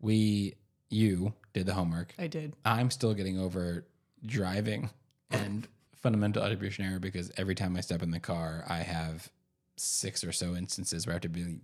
we 0.00 0.54
you 0.88 1.34
did 1.52 1.66
the 1.66 1.74
homework. 1.74 2.14
I 2.18 2.26
did. 2.26 2.54
I'm 2.64 2.90
still 2.90 3.12
getting 3.14 3.38
over 3.38 3.86
driving 4.24 4.88
and 5.30 5.68
fundamental 5.96 6.42
attribution 6.42 6.84
error 6.86 6.98
because 6.98 7.30
every 7.36 7.54
time 7.54 7.76
I 7.76 7.80
step 7.80 8.02
in 8.02 8.10
the 8.10 8.20
car, 8.20 8.64
I 8.68 8.78
have 8.78 9.30
six 9.76 10.24
or 10.24 10.32
so 10.32 10.54
instances 10.54 11.06
where 11.06 11.12
I 11.12 11.16
have 11.16 11.22
to 11.22 11.28
be, 11.28 11.44
like, 11.44 11.60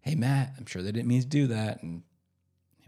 "Hey 0.00 0.14
Matt, 0.14 0.54
I'm 0.58 0.66
sure 0.66 0.80
they 0.80 0.92
didn't 0.92 1.08
mean 1.08 1.20
to 1.20 1.26
do 1.26 1.46
that," 1.48 1.82
and 1.82 2.02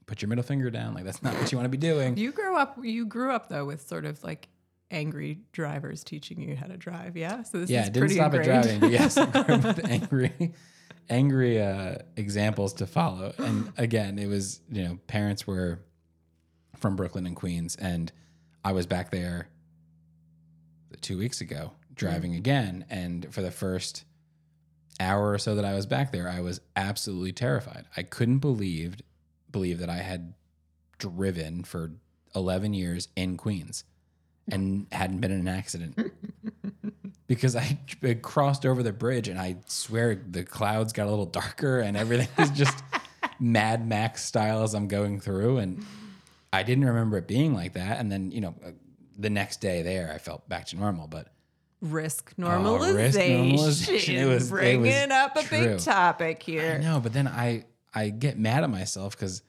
put 0.06 0.22
your 0.22 0.28
middle 0.28 0.44
finger 0.44 0.70
down. 0.70 0.94
Like 0.94 1.04
that's 1.04 1.22
not 1.22 1.34
what 1.34 1.50
you 1.52 1.58
want 1.58 1.66
to 1.66 1.70
be 1.70 1.76
doing. 1.76 2.16
You 2.16 2.32
grew 2.32 2.56
up. 2.56 2.76
You 2.82 3.06
grew 3.06 3.32
up 3.32 3.48
though 3.48 3.64
with 3.64 3.86
sort 3.86 4.04
of 4.04 4.22
like 4.22 4.48
angry 4.90 5.38
drivers 5.52 6.04
teaching 6.04 6.40
you 6.40 6.54
how 6.54 6.66
to 6.66 6.76
drive. 6.76 7.16
Yeah. 7.16 7.42
So 7.42 7.60
this 7.60 7.70
yeah, 7.70 7.82
is 7.82 7.88
it 7.88 7.92
didn't 7.94 8.02
pretty 8.02 8.14
stop 8.16 8.34
at 8.34 8.44
driving, 8.44 8.90
yes, 8.90 9.16
I 9.18 9.26
grew 9.26 9.54
up 9.54 9.64
with 9.64 9.90
angry, 9.90 10.52
angry 11.08 11.62
uh, 11.62 11.96
examples 12.16 12.74
to 12.74 12.86
follow. 12.86 13.32
And 13.38 13.72
again, 13.76 14.18
it 14.18 14.26
was 14.26 14.60
you 14.70 14.84
know 14.84 14.98
parents 15.06 15.46
were 15.46 15.80
from 16.76 16.96
Brooklyn 16.96 17.26
and 17.26 17.34
Queens, 17.34 17.76
and 17.76 18.12
I 18.64 18.72
was 18.72 18.86
back 18.86 19.10
there 19.10 19.48
two 21.00 21.18
weeks 21.18 21.40
ago 21.40 21.72
driving 21.94 22.34
again, 22.34 22.84
and 22.90 23.32
for 23.32 23.42
the 23.42 23.50
first 23.50 24.04
hour 25.00 25.32
or 25.32 25.38
so 25.38 25.54
that 25.54 25.64
I 25.64 25.74
was 25.74 25.86
back 25.86 26.12
there, 26.12 26.28
I 26.28 26.40
was 26.40 26.60
absolutely 26.76 27.32
terrified. 27.32 27.86
I 27.96 28.02
couldn't 28.02 28.38
believe 28.38 28.96
believe 29.52 29.78
that 29.78 29.90
I 29.90 29.98
had 29.98 30.34
driven 30.98 31.62
for 31.64 31.92
11 32.34 32.74
years 32.74 33.08
in 33.16 33.36
Queens 33.36 33.84
and 34.50 34.86
hadn't 34.92 35.20
been 35.20 35.30
in 35.30 35.40
an 35.40 35.48
accident 35.48 35.96
because 37.26 37.54
I 37.56 37.78
crossed 38.22 38.66
over 38.66 38.82
the 38.82 38.92
bridge 38.92 39.28
and 39.28 39.38
I 39.38 39.56
swear 39.66 40.14
the 40.30 40.44
clouds 40.44 40.92
got 40.92 41.06
a 41.06 41.10
little 41.10 41.26
darker 41.26 41.80
and 41.80 41.96
everything 41.96 42.28
was 42.38 42.50
just 42.50 42.82
Mad 43.40 43.86
Max 43.86 44.24
style 44.24 44.62
as 44.62 44.74
I'm 44.74 44.88
going 44.88 45.20
through 45.20 45.58
and 45.58 45.84
I 46.52 46.62
didn't 46.62 46.84
remember 46.84 47.18
it 47.18 47.26
being 47.26 47.54
like 47.54 47.74
that 47.74 47.98
and 48.00 48.10
then 48.10 48.30
you 48.30 48.40
know 48.40 48.54
uh, 48.64 48.70
the 49.18 49.30
next 49.30 49.60
day 49.60 49.82
there 49.82 50.10
I 50.14 50.18
felt 50.18 50.48
back 50.48 50.66
to 50.66 50.76
normal 50.76 51.06
but 51.06 51.28
Risk 51.80 52.32
Oh, 52.38 52.42
normalization. 52.42 52.94
risk 52.94 53.18
normalization. 53.18 54.14
It 54.14 54.26
was- 54.26 54.46
it 54.48 54.50
bringing 54.50 54.80
was 54.82 55.10
up 55.10 55.36
a 55.36 55.42
true. 55.42 55.58
big 55.58 55.78
topic 55.80 56.40
here. 56.42 56.78
No, 56.78 57.00
but 57.00 57.12
then 57.12 57.26
I 57.26 57.64
I 57.94 58.10
get 58.10 58.38
mad 58.38 58.64
at 58.64 58.70
myself 58.70 59.16
because 59.16 59.42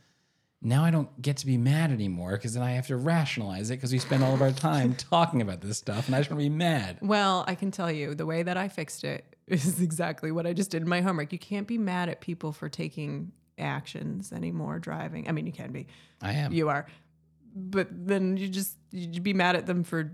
now 0.62 0.84
I 0.84 0.92
don't 0.92 1.22
get 1.22 1.38
to 1.38 1.46
be 1.46 1.58
mad 1.58 1.92
anymore 1.92 2.32
because 2.32 2.54
then 2.54 2.64
I 2.64 2.72
have 2.72 2.88
to 2.88 2.96
rationalize 2.96 3.70
it 3.70 3.76
because 3.76 3.92
we 3.92 4.00
spend 4.00 4.24
all 4.24 4.34
of 4.34 4.42
our 4.42 4.52
time 4.52 4.96
talking 5.12 5.42
about 5.42 5.62
this 5.62 5.78
stuff 5.78 6.08
and 6.08 6.16
I 6.16 6.20
just 6.20 6.30
want 6.30 6.40
to 6.40 6.50
be 6.50 6.56
mad. 6.56 7.00
Well, 7.02 7.44
I 7.48 7.56
can 7.56 7.70
tell 7.72 7.92
you 7.92 8.16
the 8.16 8.26
way 8.26 8.44
that 8.44 8.56
I 8.56 8.70
fixed 8.70 9.04
it 9.04 9.36
is 9.48 9.82
exactly 9.82 10.32
what 10.32 10.48
I 10.48 10.54
just 10.54 10.72
did 10.72 10.82
in 10.82 10.88
my 10.90 11.02
homework. 11.02 11.34
You 11.34 11.40
can't 11.40 11.68
be 11.68 11.78
mad 11.78 12.10
at 12.10 12.22
people 12.22 12.54
for 12.54 12.70
taking 12.70 13.34
actions 13.58 14.32
anymore 14.32 14.80
driving. 14.80 15.28
I 15.28 15.32
mean, 15.32 15.46
you 15.46 15.54
can 15.54 15.72
be. 15.72 15.88
I 16.22 16.34
am. 16.34 16.54
You 16.54 16.70
are. 16.70 16.88
But 17.56 17.90
then 17.92 18.38
you 18.38 18.48
just 18.48 18.78
you'd 18.92 19.22
be 19.22 19.34
mad 19.34 19.56
at 19.56 19.66
them 19.66 19.84
for 19.84 20.12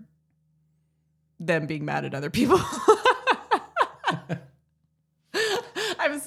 them 1.40 1.68
being 1.68 1.86
mad 1.86 2.06
at 2.06 2.14
other 2.14 2.30
people. 2.30 2.60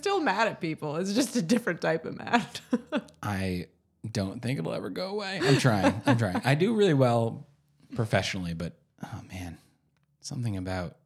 Still 0.02 0.20
mad 0.20 0.48
at 0.48 0.60
people. 0.60 0.96
It's 0.96 1.12
just 1.12 1.36
a 1.36 1.42
different 1.42 1.80
type 1.80 2.04
of 2.06 2.16
mad. 2.18 2.44
I 3.22 3.66
don't 4.10 4.42
think 4.42 4.58
it'll 4.58 4.72
ever 4.72 4.90
go 4.90 5.10
away. 5.10 5.38
I'm 5.40 5.58
trying. 5.58 6.02
I'm 6.04 6.18
trying. 6.18 6.42
I 6.44 6.56
do 6.56 6.74
really 6.74 6.92
well 6.92 7.46
professionally, 7.94 8.52
but 8.52 8.72
oh 9.04 9.20
man, 9.32 9.58
something 10.20 10.56
about 10.56 10.96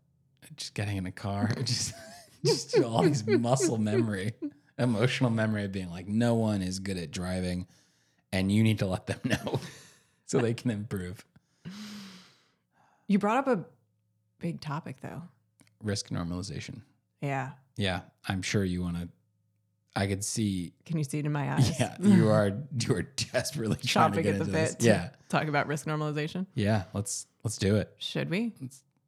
just 0.57 0.73
getting 0.73 0.97
in 0.97 1.05
a 1.05 1.13
car, 1.13 1.51
just 1.63 1.93
just 2.43 2.81
all 2.81 3.03
these 3.03 3.27
muscle 3.27 3.77
memory, 3.77 4.33
emotional 4.79 5.29
memory 5.29 5.65
of 5.65 5.73
being 5.73 5.91
like, 5.91 6.09
no 6.09 6.35
one 6.35 6.63
is 6.63 6.79
good 6.79 6.97
at 6.97 7.11
driving, 7.11 7.67
and 8.33 8.51
you 8.51 8.63
need 8.63 8.79
to 8.79 8.87
let 8.87 9.07
them 9.07 9.21
know 9.25 9.61
so 10.25 10.39
they 10.39 10.55
can 10.55 10.71
improve. 10.71 11.23
you 13.09 13.19
brought 13.19 13.47
up 13.47 13.47
a 13.47 13.67
big 14.39 14.63
topic 14.63 15.03
though. 15.03 15.21
Risk 15.83 16.09
normalization. 16.09 16.81
Yeah. 17.21 17.51
Yeah, 17.77 18.01
I'm 18.29 18.43
sure 18.43 18.65
you 18.65 18.83
want 18.83 18.97
to. 18.97 19.09
I 19.95 20.07
could 20.07 20.25
see. 20.25 20.73
Can 20.85 20.99
you 20.99 21.05
see 21.05 21.19
it 21.19 21.27
in 21.27 21.33
my 21.33 21.53
eyes? 21.55 21.79
Yeah, 21.81 21.97
you 22.01 22.29
are. 22.29 22.53
You 22.79 22.95
are 22.97 23.03
desperately 23.03 23.77
trying 23.85 24.13
to 24.13 24.23
get 24.23 24.35
at 24.35 24.39
the 24.41 24.45
into 24.45 24.75
bit. 24.75 24.83
Yeah, 24.83 25.11
Talk 25.29 25.49
about 25.49 25.67
risk 25.69 25.87
normalization. 25.87 26.47
yeah. 26.55 26.85
Let's 26.93 27.27
let's 27.45 27.57
do 27.59 27.77
it. 27.77 27.95
Should 27.99 28.31
we? 28.31 28.53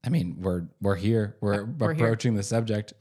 I 0.04 0.08
mean, 0.10 0.36
we're 0.40 0.64
we're 0.80 0.96
here. 0.96 1.36
We're, 1.40 1.62
uh, 1.62 1.66
we're 1.78 1.92
here. 1.94 2.04
approaching 2.06 2.34
the 2.34 2.42
subject. 2.42 2.92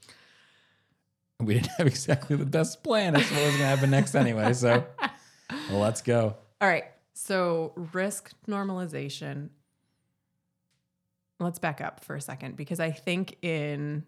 We 1.39 1.53
didn't 1.53 1.69
have 1.77 1.85
exactly 1.87 2.35
the 2.35 2.45
best 2.47 2.81
plan 2.83 3.15
as 3.15 3.27
to 3.27 3.33
what 3.35 3.41
was 3.43 3.51
going 3.51 3.59
to 3.59 3.65
happen 3.67 3.91
next 3.91 4.15
anyway. 4.15 4.53
So, 4.53 4.85
well, 5.69 5.79
let's 5.79 6.01
go. 6.01 6.35
All 6.59 6.67
right. 6.67 6.85
So, 7.13 7.73
risk 7.93 8.31
normalization. 8.47 9.49
Let's 11.39 11.59
back 11.59 11.79
up 11.79 12.03
for 12.03 12.15
a 12.15 12.21
second 12.21 12.55
because 12.57 12.79
I 12.79 12.89
think 12.89 13.37
in 13.43 14.03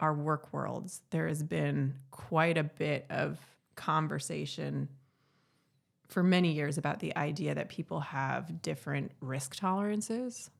our 0.00 0.14
work 0.14 0.52
worlds, 0.52 1.02
there 1.10 1.28
has 1.28 1.42
been 1.42 1.94
quite 2.10 2.58
a 2.58 2.64
bit 2.64 3.06
of 3.10 3.38
conversation 3.76 4.88
for 6.08 6.22
many 6.22 6.52
years 6.52 6.78
about 6.78 7.00
the 7.00 7.16
idea 7.16 7.54
that 7.54 7.68
people 7.68 8.00
have 8.00 8.62
different 8.62 9.12
risk 9.20 9.56
tolerances. 9.56 10.50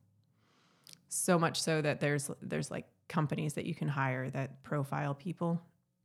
So 1.09 1.37
much 1.37 1.61
so 1.61 1.81
that 1.81 1.99
there's 1.99 2.29
there's 2.41 2.71
like 2.71 2.87
companies 3.07 3.53
that 3.53 3.65
you 3.65 3.75
can 3.75 3.87
hire 3.87 4.29
that 4.31 4.63
profile 4.63 5.13
people 5.13 5.61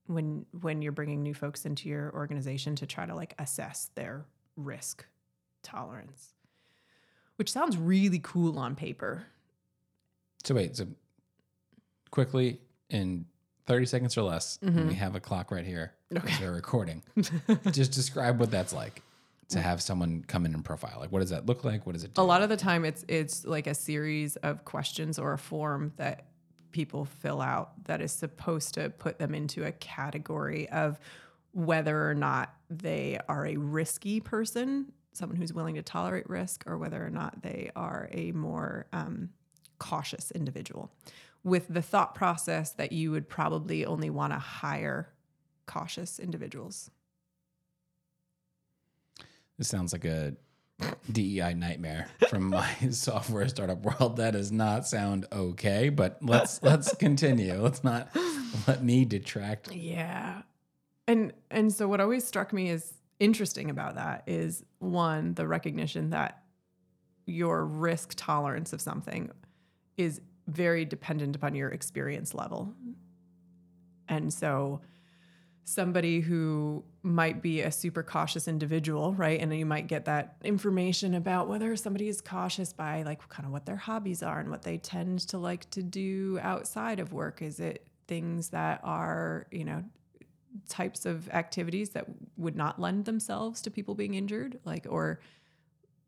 when 0.06 0.44
when 0.60 0.82
you're 0.82 0.92
bringing 0.92 1.22
new 1.22 1.34
folks 1.34 1.64
into 1.64 1.88
your 1.88 2.12
organization 2.14 2.76
to 2.76 2.87
try 2.87 3.06
to 3.06 3.14
like 3.14 3.34
assess 3.38 3.90
their 3.94 4.26
risk 4.56 5.06
tolerance, 5.62 6.34
which 7.37 7.50
sounds 7.50 7.76
really 7.76 8.20
cool 8.22 8.58
on 8.58 8.76
paper. 8.76 9.26
So 10.44 10.54
wait. 10.54 10.76
So 10.76 10.87
quickly 12.10 12.60
in 12.90 13.26
thirty 13.66 13.87
seconds 13.87 14.16
or 14.16 14.23
less, 14.23 14.59
and 14.62 14.88
we 14.88 14.94
have 14.94 15.14
a 15.14 15.20
clock 15.20 15.50
right 15.50 15.64
here. 15.64 15.92
Mm-hmm. 16.12 16.26
Okay. 16.26 16.44
We're 16.44 16.52
recording. 16.54 17.02
Just 17.70 17.92
describe 17.92 18.40
what 18.40 18.50
that's 18.50 18.73
like 18.73 19.02
to 19.50 19.61
have 19.61 19.82
someone 19.82 20.25
come 20.26 20.47
in 20.47 20.54
and 20.54 20.64
profile. 20.64 20.99
Like, 21.00 21.12
what 21.12 21.20
does 21.20 21.30
that 21.30 21.47
look 21.47 21.64
like? 21.64 21.87
What 21.87 21.92
does 21.92 22.04
it 22.04 22.14
do? 22.14 22.23
A 22.23 22.25
lot 22.25 22.42
of 22.42 22.49
the 22.49 22.56
time, 22.56 22.85
it's 22.85 23.04
it's 23.09 23.44
like 23.44 23.66
a 23.66 23.75
series 23.75 24.37
of 24.37 24.64
questions 24.64 25.18
or 25.18 25.32
a 25.32 25.38
form 25.38 25.92
that 25.97 26.26
people 26.73 27.04
fill 27.04 27.40
out 27.40 27.85
that 27.85 28.00
is 28.00 28.12
supposed 28.12 28.75
to 28.75 28.90
put 28.90 29.18
them 29.18 29.35
into 29.35 29.64
a 29.64 29.73
category 29.73 30.68
of 30.70 30.99
whether 31.52 32.09
or 32.09 32.14
not 32.14 32.54
they 32.68 33.18
are 33.28 33.47
a 33.47 33.56
risky 33.56 34.20
person, 34.20 34.92
someone 35.12 35.37
who's 35.37 35.52
willing 35.52 35.75
to 35.75 35.82
tolerate 35.82 36.28
risk, 36.30 36.64
or 36.66 36.78
whether 36.78 37.04
or 37.04 37.11
not 37.11 37.42
they 37.42 37.70
are 37.75 38.09
a 38.12 38.30
more 38.32 38.87
um, 38.92 39.30
cautious 39.78 40.30
individual. 40.30 40.92
With 41.42 41.68
the 41.68 41.82
thought 41.82 42.14
process 42.14 42.73
that 42.73 42.92
you 42.92 43.11
would 43.11 43.28
probably 43.28 43.87
only 43.87 44.11
want 44.11 44.32
to 44.32 44.38
hire 44.38 45.11
cautious 45.66 46.18
individuals. 46.18 46.90
This 49.56 49.68
sounds 49.68 49.92
like 49.92 50.04
a 50.04 50.35
DEI 51.12 51.54
nightmare 51.54 52.09
from 52.28 52.49
my 52.50 52.68
software 52.90 53.49
startup 53.49 53.82
world. 53.82 54.16
That 54.16 54.32
does 54.32 54.50
not 54.50 54.87
sound 54.87 55.26
okay, 55.32 55.88
but 55.88 56.18
let's 56.23 56.62
let's 56.62 56.94
continue. 56.97 57.54
Let's 57.54 57.85
not 57.85 58.14
let 58.66 58.82
me 58.82 59.04
detract. 59.04 59.73
Yeah. 59.73 60.42
And 61.06 61.32
and 61.50 61.73
so 61.73 61.88
what 61.88 62.00
always 62.00 62.26
struck 62.26 62.52
me 62.52 62.70
as 62.70 62.94
interesting 63.18 63.70
about 63.70 63.97
that 63.97 64.25
is 64.26 64.64
one, 64.78 65.35
the 65.35 65.47
recognition 65.47 66.11
that 66.11 66.42
your 67.26 67.64
risk 67.64 68.14
tolerance 68.16 68.73
of 68.73 68.80
something 68.80 69.30
is 69.97 70.20
very 70.50 70.85
dependent 70.85 71.37
upon 71.37 71.54
your 71.54 71.71
experience 71.71 72.35
level. 72.35 72.75
And 74.09 74.33
so 74.33 74.80
somebody 75.64 76.21
who 76.21 76.85
might 77.02 77.40
be 77.40 77.61
a 77.61 77.71
super 77.71 78.02
cautious 78.02 78.49
individual, 78.49 79.14
right? 79.14 79.40
And 79.40 79.57
you 79.57 79.64
might 79.64 79.87
get 79.87 80.04
that 80.07 80.37
information 80.42 81.14
about 81.14 81.49
whether 81.49 81.75
somebody 81.76 82.09
is 82.09 82.21
cautious 82.21 82.73
by 82.73 83.02
like 83.02 83.26
kind 83.28 83.47
of 83.47 83.52
what 83.52 83.66
their 83.66 83.76
hobbies 83.76 84.23
are 84.23 84.40
and 84.40 84.50
what 84.50 84.62
they 84.62 84.78
tend 84.78 85.21
to 85.28 85.38
like 85.38 85.71
to 85.71 85.83
do 85.83 86.38
outside 86.42 86.99
of 86.99 87.12
work. 87.12 87.40
Is 87.40 87.61
it 87.61 87.87
things 88.09 88.49
that 88.49 88.80
are, 88.83 89.47
you 89.52 89.64
know, 89.64 89.85
types 90.69 91.07
of 91.07 91.28
activities 91.28 91.90
that 91.90 92.07
would 92.37 92.57
not 92.57 92.80
lend 92.80 93.04
themselves 93.04 93.62
to 93.62 93.71
people 93.71 93.95
being 93.95 94.14
injured, 94.14 94.59
like 94.64 94.87
or 94.88 95.21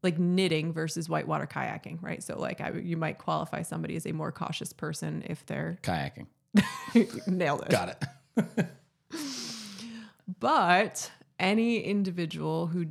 like 0.02 0.18
knitting 0.18 0.72
versus 0.72 1.08
whitewater 1.08 1.46
kayaking, 1.46 2.02
right? 2.02 2.22
So 2.22 2.38
like 2.38 2.60
I, 2.60 2.72
you 2.72 2.96
might 2.96 3.18
qualify 3.18 3.62
somebody 3.62 3.96
as 3.96 4.06
a 4.06 4.12
more 4.12 4.32
cautious 4.32 4.72
person 4.72 5.22
if 5.26 5.46
they're 5.46 5.78
Kayaking. 5.82 6.26
nailed 7.26 7.62
it. 7.62 7.70
Got 7.70 7.96
it. 8.36 8.66
But 10.40 11.10
any 11.38 11.80
individual 11.80 12.68
who 12.68 12.86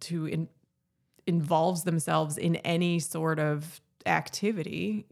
to 0.00 0.26
in, 0.26 0.48
involves 1.26 1.84
themselves 1.84 2.38
in 2.38 2.56
any 2.56 2.98
sort 2.98 3.38
of 3.38 3.80
activity 4.04 5.06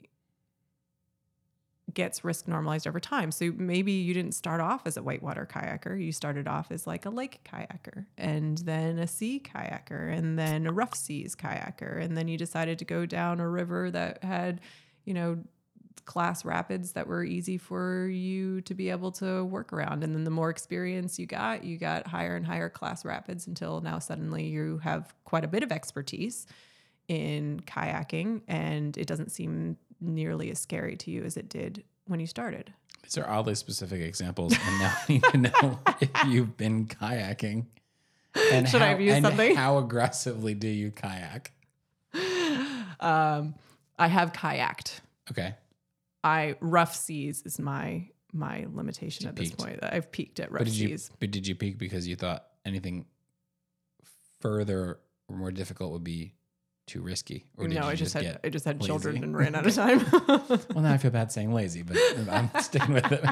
gets 1.95 2.25
risk 2.25 2.47
normalized 2.49 2.87
over 2.87 3.01
time. 3.01 3.31
So 3.31 3.53
maybe 3.57 3.93
you 3.93 4.13
didn't 4.15 4.35
start 4.35 4.61
off 4.61 4.87
as 4.87 4.97
a 4.97 5.03
whitewater 5.03 5.47
kayaker. 5.51 6.03
You 6.03 6.13
started 6.13 6.47
off 6.47 6.71
as 6.71 6.87
like 6.87 7.07
a 7.07 7.11
lake 7.11 7.41
kayaker 7.51 8.07
and 8.19 8.59
then 8.59 8.99
a 8.99 9.07
sea 9.07 9.43
kayaker 9.43 10.13
and 10.17 10.39
then 10.39 10.67
a 10.67 10.73
rough 10.73 10.95
seas 10.95 11.35
kayaker. 11.35 12.01
And 12.01 12.17
then 12.17 12.29
you 12.29 12.37
decided 12.37 12.79
to 12.81 12.85
go 12.85 13.07
down 13.07 13.41
a 13.41 13.49
river 13.49 13.91
that 13.91 14.23
had, 14.23 14.61
you 15.05 15.15
know, 15.15 15.39
class 16.05 16.45
rapids 16.45 16.93
that 16.93 17.07
were 17.07 17.25
easy 17.25 17.57
for 17.57 18.07
you 18.09 18.61
to 18.63 18.75
be 18.75 18.91
able 18.91 19.11
to 19.13 19.45
work 19.45 19.73
around. 19.73 20.05
And 20.05 20.15
then 20.15 20.25
the 20.25 20.31
more 20.31 20.51
experience 20.51 21.19
you 21.19 21.27
got, 21.27 21.65
you 21.65 21.79
got 21.79 22.07
higher 22.07 22.37
and 22.37 22.47
higher 22.47 22.69
class 22.69 23.05
rapids 23.05 23.47
until 23.47 23.81
now 23.81 23.99
suddenly 23.99 24.45
you 24.45 24.79
have 24.79 25.15
quite 25.25 25.45
a 25.45 25.49
bit 25.49 25.63
of 25.63 25.73
expertise 25.73 26.47
in 27.09 27.61
kayaking 27.67 28.43
and 28.49 28.97
it 28.97 29.07
doesn't 29.07 29.31
seem 29.31 29.77
nearly 30.01 30.51
as 30.51 30.59
scary 30.59 30.97
to 30.97 31.11
you 31.11 31.23
as 31.25 31.37
it 31.37 31.49
did 31.49 31.85
when 32.07 32.21
you 32.21 32.27
started. 32.27 32.73
These 33.03 33.19
are 33.19 33.29
oddly 33.29 33.55
specific 33.55 34.01
examples, 34.01 34.55
and 34.55 34.79
now 34.79 34.95
I 34.97 35.13
need 35.13 35.25
to 35.25 35.37
know 35.39 35.79
if 36.01 36.11
you've 36.27 36.57
been 36.57 36.87
kayaking. 36.87 37.67
And 38.53 38.69
Should 38.69 38.81
how, 38.81 38.87
I 38.87 38.91
have 38.91 39.01
used 39.01 39.17
and 39.17 39.25
something? 39.27 39.55
How 39.55 39.79
aggressively 39.79 40.55
do 40.55 40.69
you 40.69 40.91
kayak? 40.91 41.53
Um, 43.01 43.55
I 43.99 44.09
have 44.09 44.33
kayaked. 44.33 45.01
Okay. 45.31 45.55
I 46.23 46.57
rough 46.61 46.95
seas 46.95 47.43
is 47.45 47.59
my 47.59 48.09
my 48.33 48.67
limitation 48.73 49.29
at 49.29 49.37
this 49.37 49.51
point. 49.51 49.79
I've 49.83 50.11
peaked 50.11 50.41
at 50.41 50.51
rough 50.51 50.61
But 50.61 50.65
did 50.69 50.75
you 50.77 50.89
seas. 50.89 51.11
but 51.21 51.31
did 51.31 51.47
you 51.47 51.55
peak 51.55 51.79
because 51.79 52.09
you 52.09 52.17
thought 52.17 52.45
anything 52.65 53.05
further 54.41 54.99
or 55.29 55.37
more 55.37 55.53
difficult 55.53 55.93
would 55.93 56.05
be 56.05 56.35
too 56.87 57.01
risky? 57.01 57.45
Or 57.57 57.67
did 57.67 57.79
no, 57.79 57.87
I 57.87 57.95
just, 57.95 58.15
had 58.15 58.23
get 58.23 58.41
I 58.45 58.49
just 58.49 58.65
had 58.65 58.81
children 58.81 59.23
and 59.23 59.37
ran 59.37 59.55
out 59.55 59.67
of 59.67 59.75
time. 59.75 60.05
Well 60.75 60.83
now 60.83 60.93
I 60.93 60.99
feel 60.99 61.11
bad 61.11 61.33
saying 61.33 61.53
lazy, 61.53 61.83
but 61.83 61.97
I'm 62.31 62.51
sticking 62.61 62.95
with 62.95 63.11
it. 63.11 63.25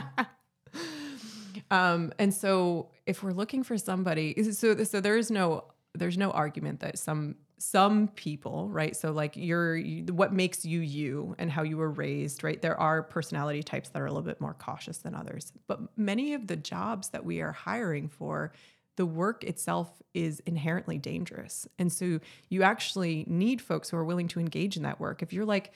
Um, 1.70 2.12
and 2.18 2.34
so 2.34 2.90
if 3.06 3.22
we're 3.22 3.32
looking 3.32 3.62
for 3.62 3.78
somebody, 3.78 4.42
so 4.52 4.84
so 4.84 5.00
there 5.00 5.16
is 5.16 5.30
no 5.30 5.64
there's 5.94 6.18
no 6.18 6.30
argument 6.30 6.80
that 6.80 6.98
some 6.98 7.36
some 7.58 8.08
people, 8.08 8.68
right? 8.70 8.96
So 8.96 9.12
like 9.12 9.36
you're 9.36 9.76
you, 9.76 10.12
what 10.12 10.32
makes 10.32 10.64
you 10.64 10.80
you 10.80 11.34
and 11.38 11.50
how 11.50 11.62
you 11.62 11.76
were 11.76 11.90
raised, 11.90 12.42
right? 12.42 12.60
There 12.60 12.78
are 12.78 13.02
personality 13.02 13.62
types 13.62 13.90
that 13.90 14.02
are 14.02 14.06
a 14.06 14.10
little 14.10 14.22
bit 14.22 14.40
more 14.40 14.54
cautious 14.54 14.98
than 14.98 15.14
others, 15.14 15.52
but 15.68 15.80
many 15.96 16.34
of 16.34 16.48
the 16.48 16.56
jobs 16.56 17.10
that 17.10 17.24
we 17.24 17.40
are 17.40 17.52
hiring 17.52 18.08
for. 18.08 18.52
The 18.96 19.06
work 19.06 19.44
itself 19.44 20.02
is 20.14 20.40
inherently 20.40 20.98
dangerous. 20.98 21.66
And 21.78 21.92
so 21.92 22.20
you 22.48 22.62
actually 22.62 23.24
need 23.26 23.60
folks 23.60 23.90
who 23.90 23.96
are 23.96 24.04
willing 24.04 24.28
to 24.28 24.40
engage 24.40 24.76
in 24.76 24.82
that 24.82 25.00
work. 25.00 25.22
If 25.22 25.32
you're 25.32 25.46
like, 25.46 25.72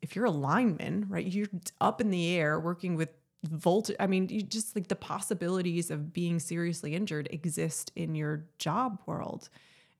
if 0.00 0.14
you're 0.14 0.24
a 0.24 0.30
lineman, 0.30 1.06
right, 1.08 1.26
you're 1.26 1.48
up 1.80 2.00
in 2.00 2.10
the 2.10 2.36
air 2.36 2.58
working 2.60 2.94
with 2.94 3.10
voltage. 3.42 3.96
I 4.00 4.06
mean, 4.06 4.28
you 4.28 4.42
just 4.42 4.74
like 4.74 4.88
the 4.88 4.96
possibilities 4.96 5.90
of 5.90 6.12
being 6.12 6.38
seriously 6.38 6.94
injured 6.94 7.28
exist 7.30 7.92
in 7.96 8.14
your 8.14 8.44
job 8.58 9.00
world. 9.06 9.48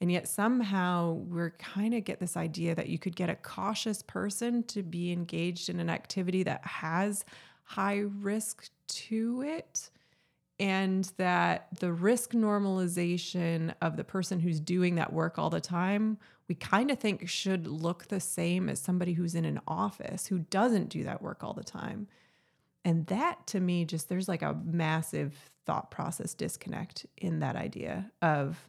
And 0.00 0.10
yet 0.10 0.28
somehow 0.28 1.12
we're 1.12 1.50
kind 1.50 1.94
of 1.94 2.04
get 2.04 2.20
this 2.20 2.36
idea 2.36 2.74
that 2.74 2.88
you 2.88 2.98
could 2.98 3.16
get 3.16 3.30
a 3.30 3.36
cautious 3.36 4.02
person 4.02 4.62
to 4.64 4.82
be 4.82 5.12
engaged 5.12 5.68
in 5.68 5.80
an 5.80 5.88
activity 5.88 6.42
that 6.42 6.64
has 6.66 7.24
high 7.64 8.04
risk 8.20 8.68
to 8.88 9.42
it. 9.42 9.90
And 10.60 11.04
that 11.16 11.68
the 11.80 11.92
risk 11.92 12.30
normalization 12.30 13.74
of 13.82 13.96
the 13.96 14.04
person 14.04 14.38
who's 14.38 14.60
doing 14.60 14.94
that 14.94 15.12
work 15.12 15.38
all 15.38 15.50
the 15.50 15.60
time, 15.60 16.16
we 16.48 16.54
kind 16.54 16.90
of 16.90 16.98
think 16.98 17.28
should 17.28 17.66
look 17.66 18.06
the 18.06 18.20
same 18.20 18.68
as 18.68 18.80
somebody 18.80 19.14
who's 19.14 19.34
in 19.34 19.44
an 19.44 19.60
office 19.66 20.26
who 20.26 20.38
doesn't 20.38 20.90
do 20.90 21.04
that 21.04 21.22
work 21.22 21.42
all 21.42 21.54
the 21.54 21.64
time. 21.64 22.06
And 22.84 23.06
that 23.06 23.46
to 23.48 23.60
me, 23.60 23.84
just 23.84 24.08
there's 24.08 24.28
like 24.28 24.42
a 24.42 24.56
massive 24.64 25.34
thought 25.66 25.90
process 25.90 26.34
disconnect 26.34 27.06
in 27.16 27.40
that 27.40 27.56
idea 27.56 28.10
of 28.22 28.68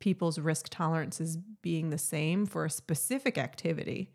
people's 0.00 0.38
risk 0.38 0.68
tolerances 0.70 1.36
being 1.62 1.90
the 1.90 1.98
same 1.98 2.46
for 2.46 2.64
a 2.64 2.70
specific 2.70 3.36
activity. 3.36 4.10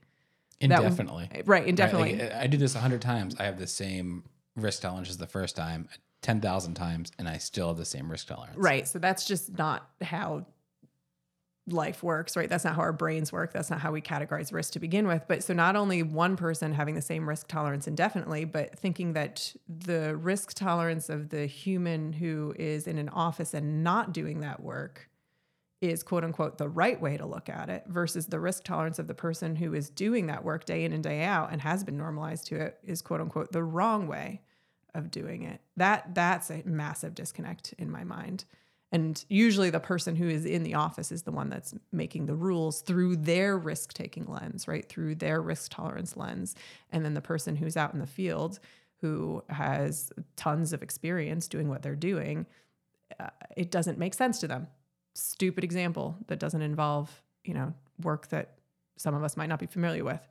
That 0.60 0.80
Indefinitely. 0.80 1.30
Right, 1.32 1.48
Right, 1.48 1.68
indefinitely. 1.68 2.20
like, 2.20 2.34
I 2.34 2.48
do 2.48 2.58
this 2.58 2.76
a 2.76 2.80
hundred 2.80 3.02
times. 3.02 3.36
I 3.40 3.44
have 3.44 3.60
the 3.60 3.68
same 3.68 4.24
risk 4.56 4.82
tolerance 4.82 5.10
as 5.10 5.18
the 5.18 5.28
first 5.28 5.56
time, 5.56 5.90
ten 6.24 6.42
thousand 6.42 6.74
times, 6.74 7.12
and 7.20 7.30
I 7.30 7.38
still 7.38 7.68
have 7.68 7.78
the 7.78 7.86
same 7.86 8.10
risk 8.10 8.28
tolerance. 8.28 8.58
Right. 8.58 8.88
So 8.88 8.98
that's 8.98 9.26
just 9.26 9.56
not 9.58 9.88
how 10.02 10.48
life 11.68 12.04
works, 12.04 12.36
right? 12.36 12.50
That's 12.50 12.66
not 12.66 12.76
how 12.76 12.82
our 12.82 12.92
brains 12.92 13.32
work. 13.32 13.54
That's 13.54 13.70
not 13.70 13.80
how 13.80 13.92
we 13.92 14.02
categorize 14.02 14.52
risk 14.52 14.74
to 14.74 14.80
begin 14.80 15.08
with. 15.08 15.24
But 15.28 15.44
so 15.44 15.54
not 15.54 15.76
only 15.76 16.04
one 16.04 16.36
person 16.36 16.74
having 16.74 16.96
the 16.96 17.02
same 17.02 17.30
risk 17.30 17.48
tolerance 17.48 17.88
indefinitely, 17.88 18.46
but 18.46 18.78
thinking 18.78 19.14
that 19.14 19.56
the 19.68 20.18
risk 20.18 20.54
tolerance 20.56 21.10
of 21.10 21.30
the 21.30 21.46
human 21.46 22.14
who 22.14 22.54
is 22.58 22.88
in 22.88 22.98
an 22.98 23.10
office 23.10 23.54
and 23.54 23.84
not 23.84 24.14
doing 24.14 24.42
that 24.42 24.62
work 24.62 25.10
is 25.80 26.02
quote 26.02 26.24
unquote 26.24 26.58
the 26.58 26.70
right 26.70 27.00
way 27.02 27.18
to 27.18 27.26
look 27.26 27.50
at 27.50 27.70
it 27.70 27.84
versus 27.88 28.28
the 28.28 28.40
risk 28.40 28.64
tolerance 28.64 29.00
of 29.00 29.08
the 29.08 29.14
person 29.14 29.56
who 29.56 29.74
is 29.74 29.90
doing 29.90 30.28
that 30.28 30.44
work 30.44 30.66
day 30.66 30.86
in 30.86 30.94
and 30.94 31.04
day 31.04 31.24
out 31.24 31.52
and 31.52 31.62
has 31.62 31.84
been 31.84 31.98
normalized 31.98 32.48
to 32.48 32.56
it 32.56 32.78
is 32.86 33.02
quote 33.02 33.20
unquote 33.20 33.52
the 33.52 33.64
wrong 33.64 34.08
way 34.08 34.42
of 34.94 35.12
doing 35.12 35.44
it. 35.44 35.62
That 35.78 36.16
that's 36.16 36.50
a 36.50 36.62
massive 36.66 37.16
disconnect 37.16 37.74
in 37.78 37.92
my 37.92 38.04
mind. 38.04 38.46
And 38.92 39.26
usually 39.28 39.72
the 39.72 39.80
person 39.80 40.16
who 40.16 40.30
is 40.30 40.46
in 40.46 40.62
the 40.62 40.76
office 40.76 41.12
is 41.12 41.24
the 41.24 41.32
one 41.32 41.50
that's 41.50 41.74
making 41.92 42.28
the 42.28 42.36
rules 42.36 42.82
through 42.82 43.16
their 43.16 43.58
risk 43.58 43.94
taking 43.94 44.26
lens, 44.26 44.68
right? 44.68 44.88
Through 44.88 45.16
their 45.16 45.42
risk 45.42 45.72
tolerance 45.72 46.16
lens. 46.16 46.54
And 46.92 47.04
then 47.04 47.16
the 47.16 47.22
person 47.22 47.56
who's 47.56 47.76
out 47.76 47.94
in 47.94 48.00
the 48.00 48.06
field 48.06 48.60
who 49.02 49.44
has 49.50 50.14
tons 50.36 50.74
of 50.74 50.84
experience 50.84 51.48
doing 51.48 51.70
what 51.70 51.82
they're 51.82 51.96
doing, 51.96 52.46
uh, 53.20 53.30
it 53.58 53.72
doesn't 53.72 53.98
make 53.98 54.14
sense 54.14 54.40
to 54.40 54.48
them. 54.48 54.68
Stupid 55.16 55.64
example 55.64 56.16
that 56.28 56.40
doesn't 56.40 56.62
involve, 56.62 57.22
you 57.44 57.56
know, 57.56 57.74
work 58.02 58.28
that 58.30 58.60
some 58.96 59.16
of 59.16 59.24
us 59.24 59.36
might 59.36 59.50
not 59.50 59.60
be 59.60 59.66
familiar 59.66 60.04
with. 60.04 60.26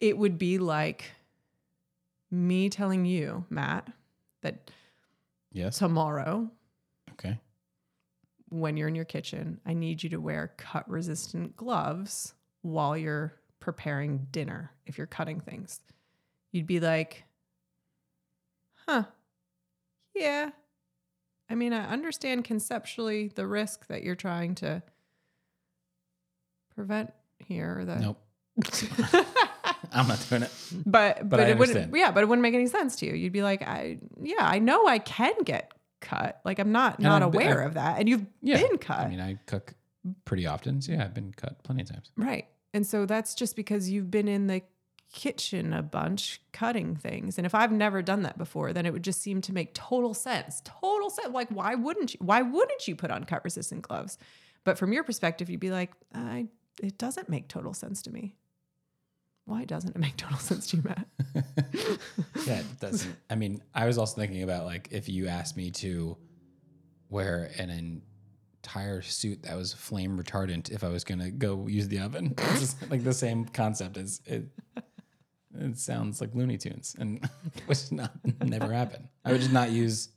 It 0.00 0.16
would 0.16 0.38
be 0.38 0.58
like 0.58 1.12
me 2.30 2.70
telling 2.70 3.04
you, 3.04 3.44
Matt, 3.50 3.88
that 4.42 4.70
Yes. 5.52 5.78
tomorrow 5.78 6.50
Okay. 7.12 7.38
when 8.50 8.76
you're 8.76 8.88
in 8.88 8.94
your 8.94 9.04
kitchen, 9.04 9.60
I 9.66 9.74
need 9.74 10.02
you 10.02 10.10
to 10.10 10.20
wear 10.20 10.52
cut 10.56 10.88
resistant 10.88 11.56
gloves 11.56 12.34
while 12.62 12.96
you're 12.96 13.34
preparing 13.60 14.26
dinner 14.30 14.72
if 14.86 14.98
you're 14.98 15.06
cutting 15.06 15.40
things. 15.40 15.80
You'd 16.52 16.66
be 16.66 16.80
like, 16.80 17.24
huh, 18.86 19.04
yeah. 20.14 20.50
I 21.50 21.54
mean, 21.54 21.72
I 21.72 21.88
understand 21.88 22.44
conceptually 22.44 23.28
the 23.34 23.46
risk 23.46 23.86
that 23.88 24.02
you're 24.02 24.14
trying 24.14 24.54
to 24.56 24.82
prevent 26.74 27.12
here. 27.38 27.84
That 27.84 28.00
Nope. 28.00 28.20
I'm 29.92 30.08
not 30.08 30.24
doing 30.28 30.42
it. 30.42 30.50
but 30.86 31.28
but, 31.28 31.40
I 31.40 31.44
it 31.48 31.58
wouldn't 31.58 31.94
yeah 31.96 32.10
but 32.10 32.22
it 32.22 32.28
wouldn't 32.28 32.42
make 32.42 32.54
any 32.54 32.66
sense 32.66 32.96
to 32.96 33.06
you 33.06 33.14
you'd 33.14 33.32
be 33.32 33.42
like 33.42 33.62
i 33.62 33.98
yeah 34.22 34.36
i 34.40 34.58
know 34.58 34.86
i 34.86 34.98
can 34.98 35.34
get 35.44 35.72
cut 36.00 36.40
like 36.44 36.58
i'm 36.58 36.72
not 36.72 36.96
And 36.98 37.04
not 37.04 37.22
I've 37.22 37.34
aware 37.34 37.62
of 37.62 37.74
that 37.74 37.98
and 37.98 38.08
you've 38.08 38.26
Yeah. 38.42 38.60
been 38.60 38.78
cut 38.78 39.00
I 39.00 39.08
mean, 39.08 39.20
I 39.20 39.38
cook 39.46 39.74
pretty 40.24 40.46
often. 40.46 40.80
So 40.80 40.92
yeah, 40.92 41.04
I've 41.04 41.12
been 41.12 41.32
cut 41.32 41.62
plenty 41.64 41.82
of 41.82 41.90
times. 41.90 42.10
Right. 42.16 42.46
And 42.72 42.86
so 42.86 43.04
that's 43.04 43.34
just 43.34 43.56
because 43.56 43.90
you've 43.90 44.10
been 44.10 44.28
in 44.28 44.46
the 44.46 44.62
kitchen 45.12 45.72
a 45.72 45.82
bunch 45.82 46.40
cutting 46.52 46.94
things. 46.96 47.36
And 47.38 47.44
if 47.46 47.54
I've 47.54 47.72
never 47.72 48.00
done 48.00 48.22
that 48.22 48.38
before, 48.38 48.72
then 48.72 48.86
it 48.86 48.92
would 48.92 49.02
just 49.02 49.20
seem 49.20 49.40
to 49.42 49.52
make 49.52 49.74
total 49.74 50.14
sense. 50.14 50.62
Total 50.64 51.10
sense. 51.10 51.32
Like, 51.34 51.48
why 51.50 51.74
wouldn't 51.74 52.14
you? 52.14 52.18
Why 52.22 52.42
wouldn't 52.42 52.86
you 52.88 52.94
put 52.94 53.10
on 53.10 53.24
cut 53.24 53.42
resistant 53.44 53.82
gloves? 53.82 54.18
But 54.64 54.78
from 54.78 54.92
your 54.92 55.02
perspective, 55.04 55.50
you'd 55.50 55.60
be 55.60 55.70
like, 55.70 55.92
I, 56.14 56.46
it 56.82 56.96
doesn't 56.98 57.28
make 57.28 57.48
total 57.48 57.74
sense 57.74 58.02
to 58.02 58.12
me. 58.12 58.34
Why 59.48 59.64
doesn't 59.64 59.96
it 59.96 59.98
make 59.98 60.14
total 60.18 60.36
sense 60.38 60.66
to 60.68 60.76
you, 60.76 60.82
Matt? 60.82 61.06
yeah, 62.46 62.58
it 62.58 62.80
doesn't. 62.80 63.16
I 63.30 63.34
mean, 63.34 63.62
I 63.74 63.86
was 63.86 63.96
also 63.96 64.20
thinking 64.20 64.42
about 64.42 64.66
like 64.66 64.88
if 64.90 65.08
you 65.08 65.26
asked 65.26 65.56
me 65.56 65.70
to 65.70 66.18
wear 67.08 67.50
an 67.56 68.02
entire 68.62 69.00
suit 69.00 69.44
that 69.44 69.56
was 69.56 69.72
flame 69.72 70.22
retardant 70.22 70.70
if 70.70 70.84
I 70.84 70.88
was 70.88 71.02
gonna 71.02 71.30
go 71.30 71.66
use 71.66 71.88
the 71.88 72.00
oven. 72.00 72.34
It's 72.38 72.60
just 72.60 72.90
like 72.90 73.02
the 73.02 73.14
same 73.14 73.46
concept 73.46 73.96
as 73.96 74.20
it. 74.26 74.48
It 75.58 75.78
sounds 75.78 76.20
like 76.20 76.34
Looney 76.34 76.58
Tunes, 76.58 76.94
and 76.98 77.26
which 77.66 77.90
not 77.90 78.12
never 78.44 78.70
happen. 78.70 79.08
I 79.24 79.32
would 79.32 79.40
just 79.40 79.52
not 79.52 79.70
use 79.70 80.10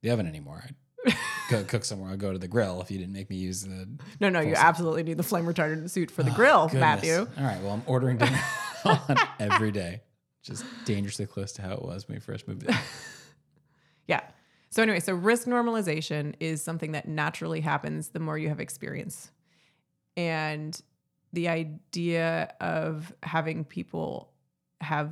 the 0.00 0.10
oven 0.10 0.26
anymore. 0.26 0.64
I'd 1.06 1.16
go 1.50 1.62
cook 1.68 1.84
somewhere. 1.84 2.10
I'd 2.10 2.18
go 2.18 2.32
to 2.32 2.38
the 2.38 2.48
grill 2.48 2.80
if 2.80 2.90
you 2.90 2.96
didn't 2.96 3.12
make 3.12 3.28
me 3.28 3.36
use 3.36 3.64
the. 3.64 3.86
No, 4.18 4.30
no, 4.30 4.40
you 4.40 4.54
absolutely 4.54 5.02
need 5.02 5.18
the 5.18 5.22
flame 5.22 5.44
retardant 5.44 5.90
suit 5.90 6.10
for 6.10 6.22
the 6.22 6.30
ah, 6.30 6.36
grill, 6.36 6.64
Goodness. 6.68 6.80
Matthew. 6.80 7.28
All 7.36 7.44
right. 7.44 7.62
Well, 7.62 7.72
I'm 7.72 7.82
ordering 7.86 8.16
dinner 8.16 8.40
on 9.08 9.16
every 9.38 9.70
day. 9.70 10.00
Just 10.42 10.64
dangerously 10.84 11.26
close 11.26 11.52
to 11.52 11.62
how 11.62 11.72
it 11.72 11.82
was 11.82 12.08
when 12.08 12.16
we 12.16 12.20
first 12.20 12.48
moved 12.48 12.64
in. 12.64 12.74
Yeah. 14.08 14.20
So 14.70 14.82
anyway, 14.82 15.00
so 15.00 15.14
risk 15.14 15.46
normalization 15.46 16.34
is 16.40 16.62
something 16.62 16.92
that 16.92 17.06
naturally 17.06 17.60
happens 17.60 18.08
the 18.08 18.18
more 18.18 18.36
you 18.36 18.48
have 18.48 18.58
experience. 18.58 19.30
And 20.16 20.78
the 21.32 21.48
idea 21.48 22.52
of 22.60 23.14
having 23.22 23.64
people 23.64 24.32
have 24.80 25.10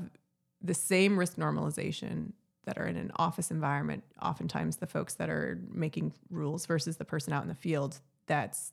the 0.60 0.74
same 0.74 1.18
risk 1.18 1.36
normalization 1.36 2.32
that 2.64 2.78
are 2.78 2.86
in 2.86 2.96
an 2.96 3.10
office 3.16 3.50
environment, 3.50 4.04
oftentimes 4.20 4.76
the 4.76 4.86
folks 4.86 5.14
that 5.14 5.30
are 5.30 5.60
making 5.70 6.12
rules 6.30 6.66
versus 6.66 6.96
the 6.96 7.04
person 7.04 7.32
out 7.32 7.42
in 7.42 7.48
the 7.48 7.54
field, 7.54 8.00
that's 8.26 8.72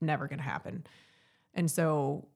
never 0.00 0.26
going 0.26 0.38
to 0.38 0.44
happen. 0.44 0.84
And 1.54 1.70
so 1.70 2.26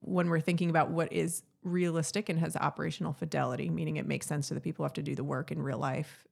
when 0.00 0.28
we're 0.28 0.40
thinking 0.40 0.70
about 0.70 0.90
what 0.90 1.12
is 1.12 1.42
realistic 1.62 2.28
and 2.28 2.38
has 2.38 2.56
operational 2.56 3.12
fidelity, 3.12 3.68
meaning 3.68 3.96
it 3.96 4.06
makes 4.06 4.26
sense 4.26 4.48
to 4.48 4.54
the 4.54 4.60
people 4.60 4.82
who 4.82 4.86
have 4.86 4.94
to 4.94 5.02
do 5.02 5.14
the 5.14 5.24
work 5.24 5.50
in 5.52 5.60
real 5.62 5.78
life, 5.78 6.26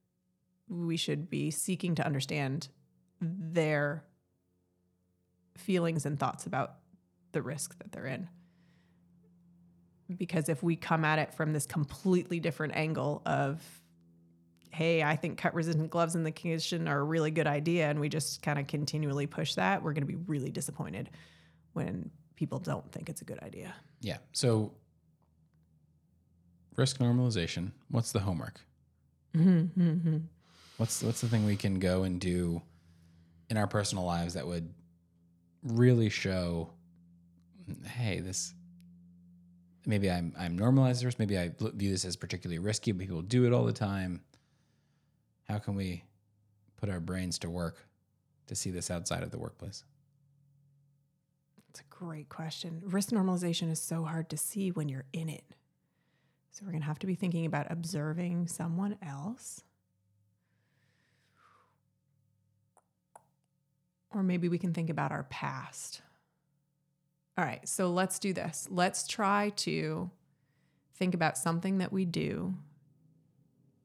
we 0.68 0.96
should 0.96 1.28
be 1.28 1.50
seeking 1.50 1.94
to 1.96 2.06
understand 2.06 2.68
their 3.20 4.04
feelings 5.56 6.06
and 6.06 6.18
thoughts 6.18 6.46
about 6.46 6.76
the 7.32 7.42
risk 7.42 7.76
that 7.78 7.92
they're 7.92 8.06
in. 8.06 8.28
Because 10.16 10.48
if 10.48 10.62
we 10.62 10.76
come 10.76 11.04
at 11.04 11.18
it 11.18 11.34
from 11.34 11.52
this 11.52 11.66
completely 11.66 12.40
different 12.40 12.74
angle 12.74 13.20
of, 13.26 13.62
hey, 14.70 15.02
I 15.02 15.16
think 15.16 15.36
cut 15.36 15.54
resistant 15.54 15.90
gloves 15.90 16.14
in 16.14 16.22
the 16.22 16.30
kitchen 16.30 16.88
are 16.88 17.00
a 17.00 17.04
really 17.04 17.30
good 17.30 17.46
idea, 17.46 17.90
and 17.90 18.00
we 18.00 18.08
just 18.08 18.40
kind 18.40 18.58
of 18.58 18.66
continually 18.66 19.26
push 19.26 19.54
that, 19.54 19.82
we're 19.82 19.92
going 19.92 20.06
to 20.06 20.12
be 20.12 20.16
really 20.26 20.50
disappointed 20.50 21.10
when 21.74 22.10
people 22.36 22.58
don't 22.58 22.90
think 22.92 23.10
it's 23.10 23.20
a 23.20 23.24
good 23.24 23.42
idea. 23.42 23.74
Yeah. 24.00 24.18
So 24.32 24.72
risk 26.78 26.98
normalization. 26.98 27.72
What's 27.90 28.12
the 28.12 28.20
homework? 28.20 28.60
What's 30.78 31.02
what's 31.02 31.20
the 31.20 31.28
thing 31.28 31.44
we 31.44 31.56
can 31.56 31.78
go 31.78 32.04
and 32.04 32.20
do 32.20 32.62
in 33.50 33.56
our 33.56 33.66
personal 33.66 34.04
lives 34.04 34.34
that 34.34 34.46
would 34.46 34.72
really 35.62 36.08
show, 36.08 36.70
hey, 37.84 38.20
this 38.20 38.54
maybe 39.86 40.10
I'm 40.10 40.32
I'm 40.38 40.56
normalized 40.56 41.02
this, 41.02 41.18
maybe 41.18 41.36
I 41.38 41.50
view 41.58 41.90
this 41.90 42.04
as 42.04 42.16
particularly 42.16 42.58
risky, 42.58 42.92
but 42.92 43.00
people 43.00 43.22
do 43.22 43.44
it 43.44 43.52
all 43.52 43.64
the 43.64 43.72
time. 43.72 44.22
How 45.48 45.58
can 45.58 45.74
we 45.74 46.04
put 46.76 46.88
our 46.90 47.00
brains 47.00 47.38
to 47.40 47.50
work 47.50 47.84
to 48.46 48.54
see 48.54 48.70
this 48.70 48.90
outside 48.90 49.22
of 49.22 49.30
the 49.30 49.38
workplace? 49.38 49.82
It's 51.70 51.80
a 51.80 51.84
great 51.90 52.28
question. 52.28 52.82
Risk 52.84 53.10
normalization 53.10 53.70
is 53.70 53.80
so 53.80 54.04
hard 54.04 54.30
to 54.30 54.36
see 54.36 54.70
when 54.70 54.88
you're 54.88 55.04
in 55.12 55.28
it. 55.28 55.44
So 56.58 56.64
we're 56.64 56.72
going 56.72 56.82
to 56.82 56.88
have 56.88 56.98
to 56.98 57.06
be 57.06 57.14
thinking 57.14 57.46
about 57.46 57.70
observing 57.70 58.48
someone 58.48 58.96
else. 59.00 59.62
Or 64.10 64.24
maybe 64.24 64.48
we 64.48 64.58
can 64.58 64.74
think 64.74 64.90
about 64.90 65.12
our 65.12 65.22
past. 65.22 66.02
All 67.36 67.44
right, 67.44 67.68
so 67.68 67.90
let's 67.90 68.18
do 68.18 68.32
this. 68.32 68.66
Let's 68.72 69.06
try 69.06 69.50
to 69.50 70.10
think 70.96 71.14
about 71.14 71.38
something 71.38 71.78
that 71.78 71.92
we 71.92 72.04
do, 72.04 72.56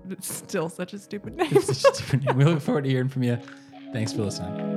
It's 0.09 0.33
still 0.33 0.69
such 0.69 0.95
a 0.95 0.99
stupid 0.99 1.37
name. 1.37 1.51
Just 1.51 1.87
a 1.87 1.93
different 1.93 2.25
name. 2.25 2.37
We 2.37 2.45
look 2.45 2.61
forward 2.61 2.85
to 2.85 2.91
hearing 2.91 3.09
from 3.09 3.23
you. 3.23 3.39
Thanks 3.93 4.13
for 4.13 4.23
listening. 4.23 4.77